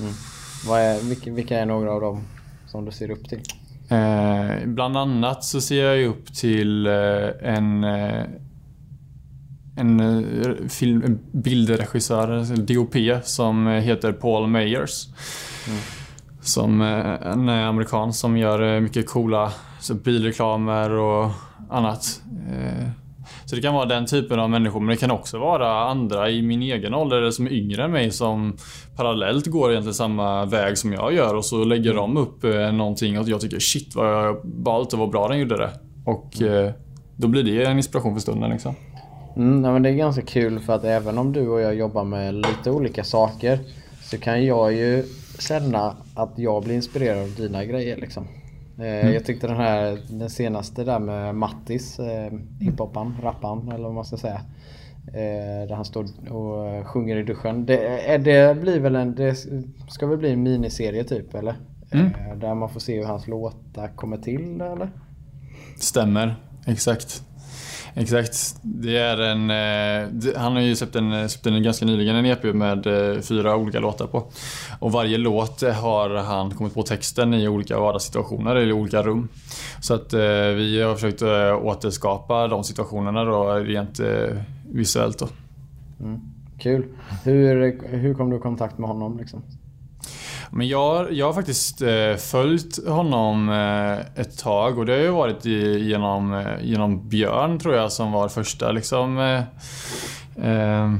[0.00, 0.12] Mm.
[0.70, 2.22] Är, vilka, vilka, är några av dem
[2.66, 3.42] som du ser upp till?
[3.88, 6.92] Eh, bland annat så ser jag upp till eh,
[7.42, 8.24] en eh,
[9.76, 15.08] en, eh, film, en bildregissör, DOP, som heter Paul Mayers.
[15.66, 15.78] Mm.
[16.40, 19.52] Som en amerikan som gör mycket coola
[20.04, 21.30] bilreklamer och
[21.70, 22.22] annat.
[23.44, 26.42] Så det kan vara den typen av människor men det kan också vara andra i
[26.42, 28.56] min egen ålder eller som är yngre än mig som
[28.96, 33.18] parallellt går egentligen samma väg som jag gör och så lägger de upp eh, någonting
[33.18, 35.70] och jag tycker shit vad ballt och vad bra den gjorde det.
[36.04, 36.72] Och mm.
[37.16, 38.74] då blir det en inspiration för stunden liksom.
[39.36, 42.04] Mm, nej, men det är ganska kul för att även om du och jag jobbar
[42.04, 43.58] med lite olika saker
[44.02, 45.04] så kan jag ju
[45.38, 48.24] känna att jag blir inspirerad av dina grejer liksom.
[48.78, 49.14] Eh, mm.
[49.14, 54.04] Jag tyckte den här den senaste där med Mattis, eh, hiphopan, rappan eller vad man
[54.04, 54.40] ska säga.
[55.06, 57.66] Eh, där han står och sjunger i duschen.
[57.66, 59.34] Det, det blir väl en, det
[59.88, 61.54] ska väl bli en miniserie typ eller?
[61.90, 62.06] Mm.
[62.06, 64.90] Eh, där man får se hur hans låtar kommer till eller?
[65.76, 67.22] Stämmer, exakt.
[67.94, 68.56] Exakt.
[68.62, 72.26] Det är en, eh, han har ju släppt en, eh, släppt en ganska nyligen en
[72.26, 74.26] EP med eh, fyra olika låtar på.
[74.78, 79.28] Och varje låt har han kommit på texten i olika vardagssituationer eller i olika rum.
[79.80, 80.20] Så att eh,
[80.56, 84.36] vi har försökt eh, återskapa de situationerna då rent eh,
[84.70, 85.18] visuellt.
[85.18, 85.28] Då.
[86.00, 86.20] Mm.
[86.58, 86.86] Kul.
[87.24, 89.18] Hur, hur kom du i kontakt med honom?
[89.18, 89.42] Liksom?
[90.50, 95.10] Men jag, jag har faktiskt eh, följt honom eh, ett tag och det har ju
[95.10, 99.18] varit genom, eh, genom Björn tror jag som var första liksom
[100.36, 100.92] eh,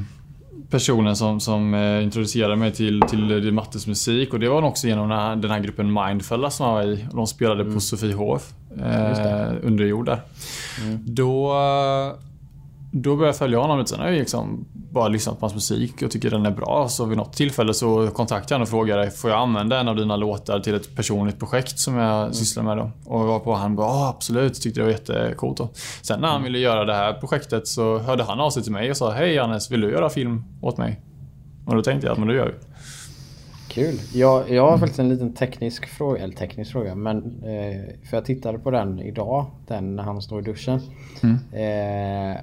[0.69, 5.19] personen som, som introducerade mig till, till Mattes musik och det var också genom den
[5.19, 7.07] här, den här gruppen Mindfella som jag var i.
[7.13, 7.73] De spelade mm.
[7.73, 10.21] på Sofiehof eh, under jord där.
[10.81, 10.99] Mm.
[11.05, 11.53] Då
[12.91, 13.89] då började jag följa honom lite.
[13.89, 16.87] Sen har jag liksom bara lyssnat på hans musik och tycker den är bra.
[16.89, 19.95] Så vid något tillfälle så kontaktade jag honom och frågade får jag använda en av
[19.95, 22.33] dina låtar till ett personligt projekt som jag mm.
[22.33, 22.91] sysslar med då?
[23.05, 25.69] Och var på han bara absolut, tyckte det var jättecoolt då.
[26.01, 26.43] Sen när han mm.
[26.43, 29.37] ville göra det här projektet så hörde han av sig till mig och sa hej
[29.37, 31.01] Hannes, vill du göra film åt mig?
[31.65, 32.53] Och då tänkte jag att men det gör vi.
[33.69, 33.99] Kul.
[34.13, 38.25] Jag, jag har faktiskt en liten teknisk fråga, eller teknisk fråga, men eh, för jag
[38.25, 40.81] tittade på den idag, den när han står i duschen.
[41.23, 41.35] Mm.
[41.53, 42.37] Eh,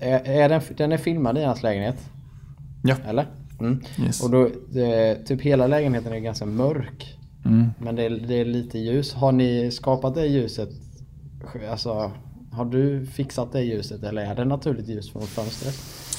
[0.00, 1.96] är, är den, den är filmad i hans lägenhet?
[2.82, 2.94] Ja.
[3.08, 3.26] Eller?
[3.60, 3.82] Mm.
[4.04, 4.22] Yes.
[4.22, 4.46] Och då,
[4.80, 7.16] eh, typ hela lägenheten är ganska mörk.
[7.44, 7.70] Mm.
[7.78, 9.14] Men det är, det är lite ljus.
[9.14, 10.68] Har ni skapat det ljuset?
[11.70, 12.12] Alltså,
[12.52, 15.74] har du fixat det ljuset eller är det naturligt ljus från fönstret?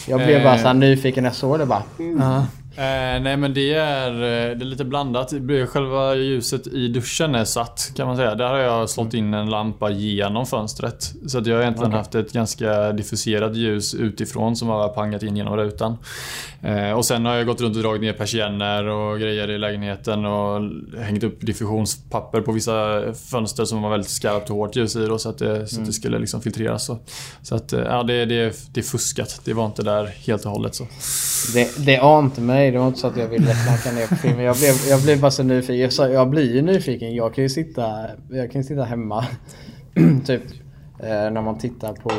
[0.07, 0.61] Jag blev bara Eh.
[0.61, 1.83] så här nyfiken när jag såg det bara.
[2.75, 5.33] Eh, nej men det är, eh, det är lite blandat.
[5.67, 8.35] Själva ljuset i duschen är satt kan man säga.
[8.35, 11.13] Där har jag slått in en lampa genom fönstret.
[11.27, 11.97] Så att jag har egentligen Okej.
[11.97, 15.97] haft ett ganska diffuserat ljus utifrån som har pangat in genom rutan.
[16.61, 20.25] Eh, och sen har jag gått runt och dragit ner persienner och grejer i lägenheten
[20.25, 20.61] och
[20.99, 25.17] hängt upp diffusionspapper på vissa fönster som var väldigt skarpt och hårt ljus i då,
[25.17, 26.85] så att det, så att det skulle liksom filtreras.
[26.85, 26.99] Så,
[27.41, 29.41] så att eh, ja, det, det, det är fuskat.
[29.43, 30.87] Det var inte där helt och hållet så.
[31.53, 32.60] Det, det ante mig.
[32.71, 34.45] Det var inte så att jag ville knacka ner på filmen.
[34.45, 35.77] Jag blev, jag blev bara så nyfiken.
[35.77, 37.15] Jag, sa, jag blir ju nyfiken.
[37.15, 39.25] Jag kan ju sitta, jag kan sitta hemma.
[40.25, 40.43] typ
[40.99, 42.11] eh, när man tittar på,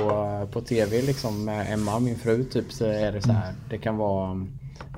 [0.53, 2.45] på TV liksom med Emma, min fru.
[2.45, 3.55] Typ så är det så här.
[3.71, 4.47] Det kan vara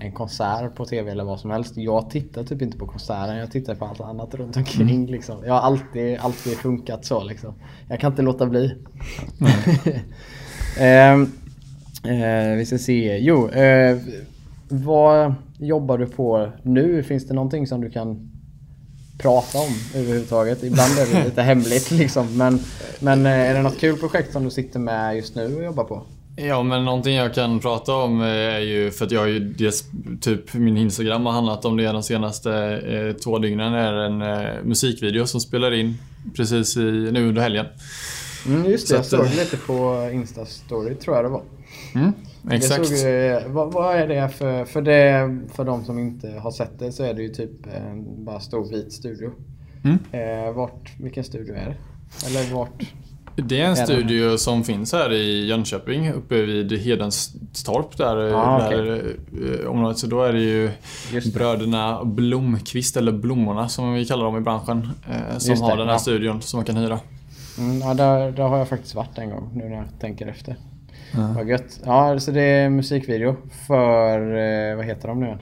[0.00, 1.76] en konsert på TV eller vad som helst.
[1.76, 3.36] Jag tittar typ inte på konserten.
[3.36, 5.06] Jag tittar på allt annat runt omkring.
[5.06, 5.44] Liksom.
[5.46, 7.54] Jag har alltid, alltid funkat så liksom.
[7.88, 8.74] Jag kan inte låta bli.
[10.78, 11.22] Ehm,
[12.04, 13.18] eh, vi ska se.
[13.18, 13.98] Jo, eh,
[14.68, 17.02] vad jobbar du på nu?
[17.02, 18.30] Finns det någonting som du kan
[19.18, 20.62] prata om överhuvudtaget?
[20.62, 22.38] Ibland är det lite hemligt liksom.
[22.38, 22.60] Men,
[23.00, 25.84] men eh, är det något kul projekt som du sitter med just nu och jobbar
[25.84, 26.02] på?
[26.36, 29.38] Ja, men någonting jag kan prata om eh, är ju för att jag har ju
[29.38, 29.84] dels,
[30.20, 32.52] typ min Instagram har handlat om det de senaste
[32.86, 35.98] eh, två dygnen är en eh, musikvideo som spelar in
[36.36, 36.80] precis i,
[37.12, 37.66] nu under helgen.
[38.46, 39.72] Mm, just det, Så jag såg eh, lite på
[40.12, 41.42] Insta-story tror jag det var.
[41.94, 42.12] Mm,
[42.50, 42.86] exakt.
[42.86, 46.78] såg, eh, vad, vad är det för, för det, för de som inte har sett
[46.78, 49.30] det så är det ju typ en bara stor vit studio.
[49.84, 49.98] Mm.
[50.46, 51.76] Eh, vart, vilken studio är det?
[52.26, 52.82] Eller vart?
[53.36, 58.28] Det är en Är det- studio som finns här i Jönköping uppe vid Hedenstorp där,
[58.30, 59.02] eh, Ah, där
[59.62, 59.98] eh, området.
[59.98, 60.70] Så då är det ju
[61.12, 61.34] det.
[61.34, 65.94] bröderna Blomqvist, eller Blommorna som vi kallar dem i branschen, eh, som har den här
[65.94, 65.98] ja.
[65.98, 67.00] studion som man kan hyra.
[67.58, 70.56] Mm, ja, där, där har jag faktiskt varit en gång nu när jag tänker efter.
[71.16, 71.32] Ja.
[71.36, 71.80] Vad gött.
[71.84, 73.36] Ja, så det är musikvideo
[73.66, 74.20] för,
[74.70, 75.38] eh, vad heter de nu igen?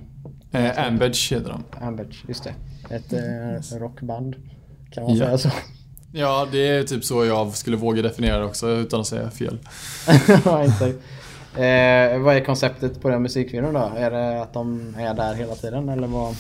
[0.53, 1.87] Eh, Ambedge heter de.
[1.87, 2.55] Ambedge, just det.
[2.95, 4.37] Ett eh, rockband.
[4.91, 5.25] Kan man Ja.
[5.27, 5.51] säga så?
[6.13, 9.59] Ja, det är typ så jag skulle våga definiera det också utan att säga fel.
[10.45, 10.65] Ja.
[11.57, 13.93] Eh, vad är konceptet på den musikvideon då?
[13.97, 16.35] Är det att de är där hela tiden eller vad?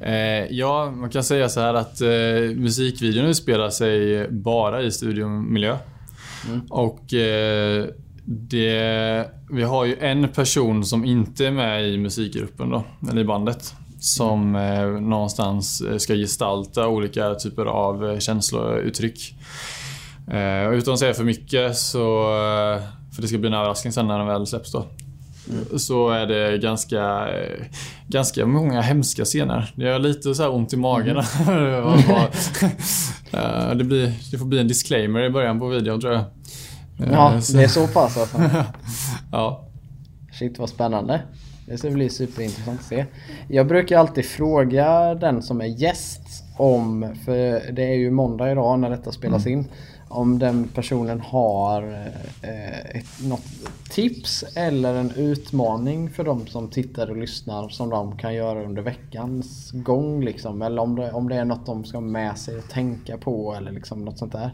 [0.00, 5.76] Eh, ja, man kan säga så här att eh, musikvideon utspelar sig bara i studiomiljö.
[6.48, 6.60] Mm.
[6.70, 7.84] Och eh,
[8.26, 13.24] det, vi har ju en person som inte är med i musikgruppen då, eller i
[13.24, 13.74] bandet.
[14.00, 19.34] Som eh, någonstans eh, ska gestalta olika typer av eh, känslouttryck.
[20.30, 22.82] Eh, utan att säga för mycket så, eh,
[23.14, 24.86] för det ska bli en överraskning sen när den väl släpps då.
[25.76, 27.28] Så är det ganska,
[28.08, 29.72] ganska många hemska scener.
[29.76, 31.16] Det gör lite så ont i magen.
[33.32, 36.24] Eh, det, blir, det får bli en disclaimer i början på videon tror jag.
[36.98, 38.38] Ja, så- det är så pass alltså.
[39.32, 39.62] ja.
[40.32, 41.22] Shit vad spännande.
[41.66, 43.06] Det ska bli superintressant att se.
[43.48, 46.20] Jag brukar alltid fråga den som är gäst
[46.56, 49.64] om, för det är ju måndag idag när detta spelas in,
[50.08, 51.82] om den personen har
[52.42, 53.44] eh, ett, något
[53.90, 58.82] tips eller en utmaning för de som tittar och lyssnar som de kan göra under
[58.82, 60.62] veckans gång liksom.
[60.62, 63.72] Eller om det, om det är något de ska med sig och tänka på eller
[63.72, 64.50] liksom något sånt där.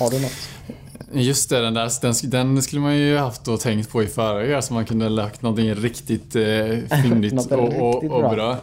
[0.00, 0.50] Har du något?
[1.12, 4.64] Just det, den, där, den, den skulle man ju haft och tänkt på i förväg
[4.64, 6.42] så man kunde lagt någonting riktigt eh,
[7.02, 8.34] fyndigt och, och, och bra.
[8.34, 8.56] bra.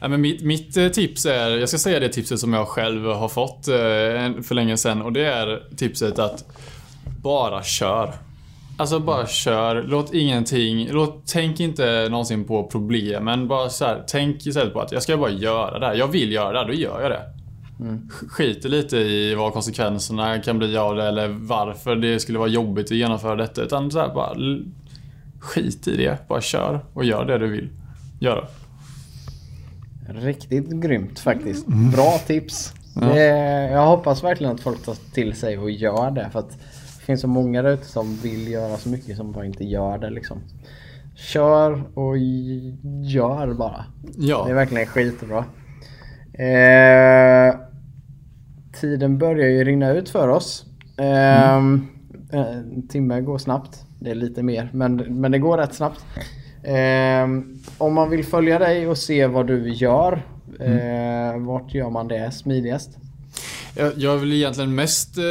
[0.00, 3.06] Ja, men mitt, mitt eh, tips är, jag ska säga det tipset som jag själv
[3.06, 6.44] har fått eh, för länge sedan och det är tipset att
[7.22, 8.14] bara kör.
[8.76, 13.48] Alltså bara kör, låt ingenting, låt, tänk inte någonsin på problemen.
[13.48, 15.94] Bara så här, tänk istället på att jag ska bara göra det här.
[15.94, 17.37] Jag vill göra det här, då gör jag det.
[18.28, 22.86] Skiter lite i vad konsekvenserna kan bli av det eller varför det skulle vara jobbigt
[22.86, 23.62] att genomföra detta.
[23.62, 24.34] Utan så här, bara
[25.40, 26.28] skit i det.
[26.28, 27.68] Bara kör och gör det du vill
[28.20, 28.44] göra.
[30.08, 31.66] Riktigt grymt faktiskt.
[31.66, 32.74] Bra tips.
[32.94, 33.26] Det,
[33.70, 36.28] jag hoppas verkligen att folk tar till sig och gör det.
[36.32, 39.46] För att det finns så många där ute som vill göra så mycket som bara
[39.46, 40.38] inte gör det liksom.
[41.16, 42.18] Kör och
[43.04, 43.84] gör bara.
[44.02, 45.44] Det är Ja, verkligen skitbra.
[46.32, 47.54] Eh,
[48.80, 50.64] tiden börjar ju rinna ut för oss.
[50.98, 51.54] Eh,
[52.32, 53.84] En timme går snabbt.
[54.00, 56.00] Det är lite mer men, men det går rätt snabbt.
[56.62, 57.24] Eh,
[57.78, 60.12] om man vill följa dig och se vad du gör,
[60.60, 62.90] eh, vart gör man det smidigast?
[63.76, 65.24] Jag, jag är väl egentligen mest, eh,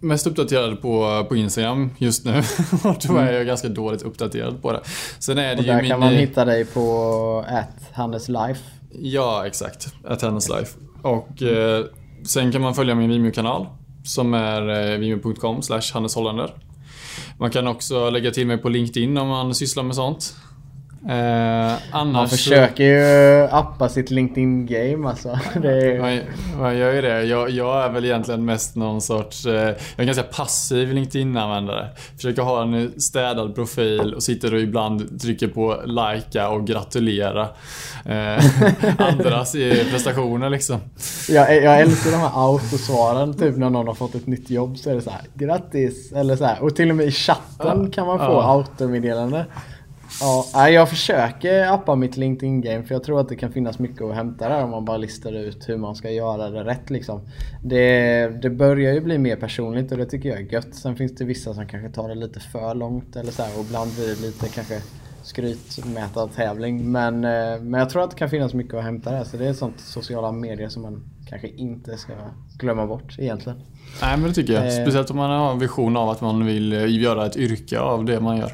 [0.00, 2.32] mest uppdaterad på, på Instagram just nu.
[2.84, 4.80] Och då är jag ganska dåligt uppdaterad på det.
[5.18, 5.90] Sen är det Och ju där min...
[5.90, 7.44] kan man hitta dig på
[7.92, 8.60] @handelslife.
[9.02, 9.86] Ja, exakt.
[10.08, 10.78] Attendance Life.
[11.02, 11.84] Och eh,
[12.24, 13.66] sen kan man följa min Vimeo-kanal
[14.04, 15.82] som är eh, vimeo.com slash.
[17.38, 20.36] Man kan också lägga till mig på LinkedIn om man sysslar med sånt.
[21.08, 25.38] Eh, annars så- försöker ju appa sitt LinkedIn-game alltså.
[25.62, 26.20] Det är, Man,
[26.60, 27.22] man gör ju det.
[27.24, 29.46] Jag, jag är väl egentligen mest någon sorts...
[29.46, 31.88] Eh, jag är en ganska passiv LinkedIn-användare.
[32.16, 37.48] Försöker ha en städad profil och sitter och ibland trycker på likea och gratulera
[38.04, 38.44] eh,
[38.98, 40.80] andras eh, prestationer liksom.
[41.28, 44.90] jag, jag älskar de här autosvaren typ när någon har fått ett nytt jobb så
[44.90, 46.62] är det så här grattis eller så här.
[46.62, 48.52] Och till och med i chatten kan man få Ja.
[48.52, 49.44] automeddelande.
[50.20, 54.14] Ja, jag försöker appa mitt LinkedIn-game för jag tror att det kan finnas mycket att
[54.14, 57.20] hämta där om man bara listar ut hur man ska göra det rätt liksom.
[57.64, 60.74] Det, det börjar ju bli mer personligt och det tycker jag är gött.
[60.74, 63.64] Sen finns det vissa som kanske tar det lite för långt eller så här, och
[63.64, 64.80] ibland blir det lite kanske
[65.22, 66.92] skrytmätartävling.
[66.92, 69.24] Men, eh, men jag tror att det kan finnas mycket att hämta där.
[69.24, 72.12] Så det är sånt sociala medier som man kanske inte ska
[72.58, 73.58] glömma bort egentligen.
[74.02, 74.64] Nej men det tycker jag.
[74.66, 74.82] Eh.
[74.82, 78.04] Speciellt om man har en vision av att man vill eh, göra ett yrke av
[78.04, 78.52] det man gör.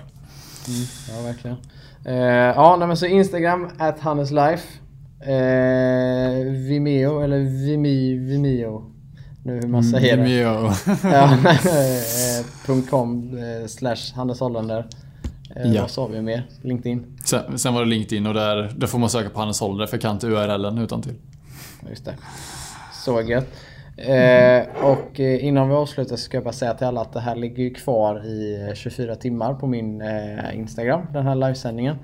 [1.09, 1.57] Ja, verkligen.
[2.05, 2.15] Eh,
[2.57, 4.79] ja, men så Instagram, at Hanneslife.
[5.21, 8.93] Eh, Vimeo, eller Vimi, Vimeo.
[9.45, 10.23] Nu hur man säger det.
[10.23, 10.71] Vimeo.
[11.03, 11.33] Ja,
[12.69, 14.87] eh, .com eh, slash Hannes Hollander.
[15.57, 15.81] Eh, Ja.
[15.83, 16.47] Vad sa vi mer?
[16.63, 17.19] LinkedIn?
[17.25, 19.97] Sen, sen var det LinkedIn och där, där får man söka på Hannes Holder för
[19.97, 21.15] jag kan inte URLen utan till.
[21.91, 22.15] Just det.
[23.05, 23.47] Så gött.
[23.97, 27.21] Eh, och eh, innan vi avslutar så ska jag bara säga till alla att det
[27.21, 31.97] här ligger ju kvar i eh, 24 timmar på min eh, Instagram, den här livesändningen.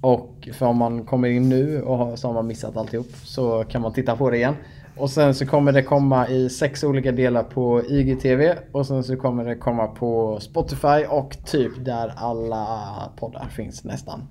[0.00, 3.64] Och för om man kommer in nu och har, så har man missat alltihop så
[3.64, 4.54] kan man titta på det igen.
[4.96, 9.16] Och sen så kommer det komma i sex olika delar på IGTV och sen så
[9.16, 14.28] kommer det komma på Spotify och typ där alla poddar finns nästan.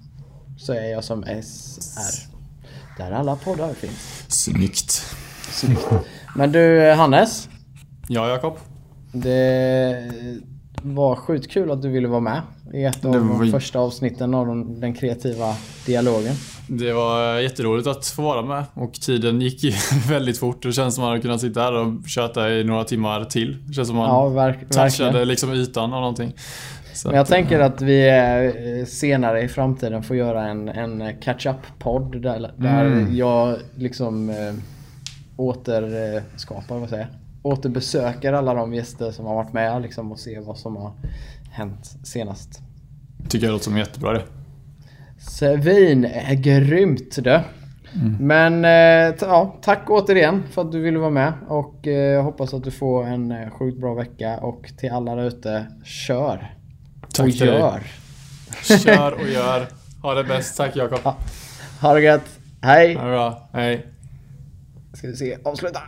[0.58, 2.36] Så är jag som SR.
[2.98, 4.26] Där alla poddar finns.
[4.28, 4.92] Snyggt.
[5.52, 5.88] Snyggt.
[6.36, 7.50] Men du Hannes.
[8.08, 8.58] Ja, Jakob.
[9.12, 10.12] Det
[10.84, 12.42] var sjukt kul att du ville vara med
[12.74, 15.54] i ett av var- de första avsnitten av den, kreativa
[15.86, 16.34] dialogen.
[16.68, 19.64] Det var jätteroligt att få vara med och tiden gick
[20.10, 20.64] väldigt fort.
[20.64, 23.58] Det känns som att man hade kunnat sitta här och köta i några timmar till.
[23.68, 26.34] Det känns som att man Ja, verk, touchade liksom ytan av någonting.
[26.94, 28.08] Så Men jag att, tänker att vi
[28.80, 33.16] eh, senare i framtiden får göra en, en catch-up-podd där, där Mm.
[33.16, 34.36] jag liksom eh,
[35.36, 37.08] återskapar, vad säger?
[37.42, 40.92] Återbesöker alla de gäster som har varit med liksom, och ser vad som har
[41.52, 42.60] hänt senast.
[43.30, 44.24] tycker jag låter som jättebra det.
[45.18, 47.40] Svin är grymt du.
[48.20, 52.54] Men eh, ja, tack återigen för att du ville vara med och eh, jag hoppas
[52.54, 56.54] att du får en eh, sjukt bra vecka och till alla där ute, kör!
[57.14, 57.60] Tack och till dig.
[57.60, 57.84] gör!
[58.78, 59.68] Kör och gör.
[60.02, 60.58] Ha det bäst.
[60.58, 61.14] Tack Jakob.
[61.82, 62.40] Ha det gött!
[62.62, 62.96] Hej!
[62.96, 63.50] Ha det bra.
[63.54, 63.95] Hej.
[64.96, 65.82] Ska vi se, avsluta!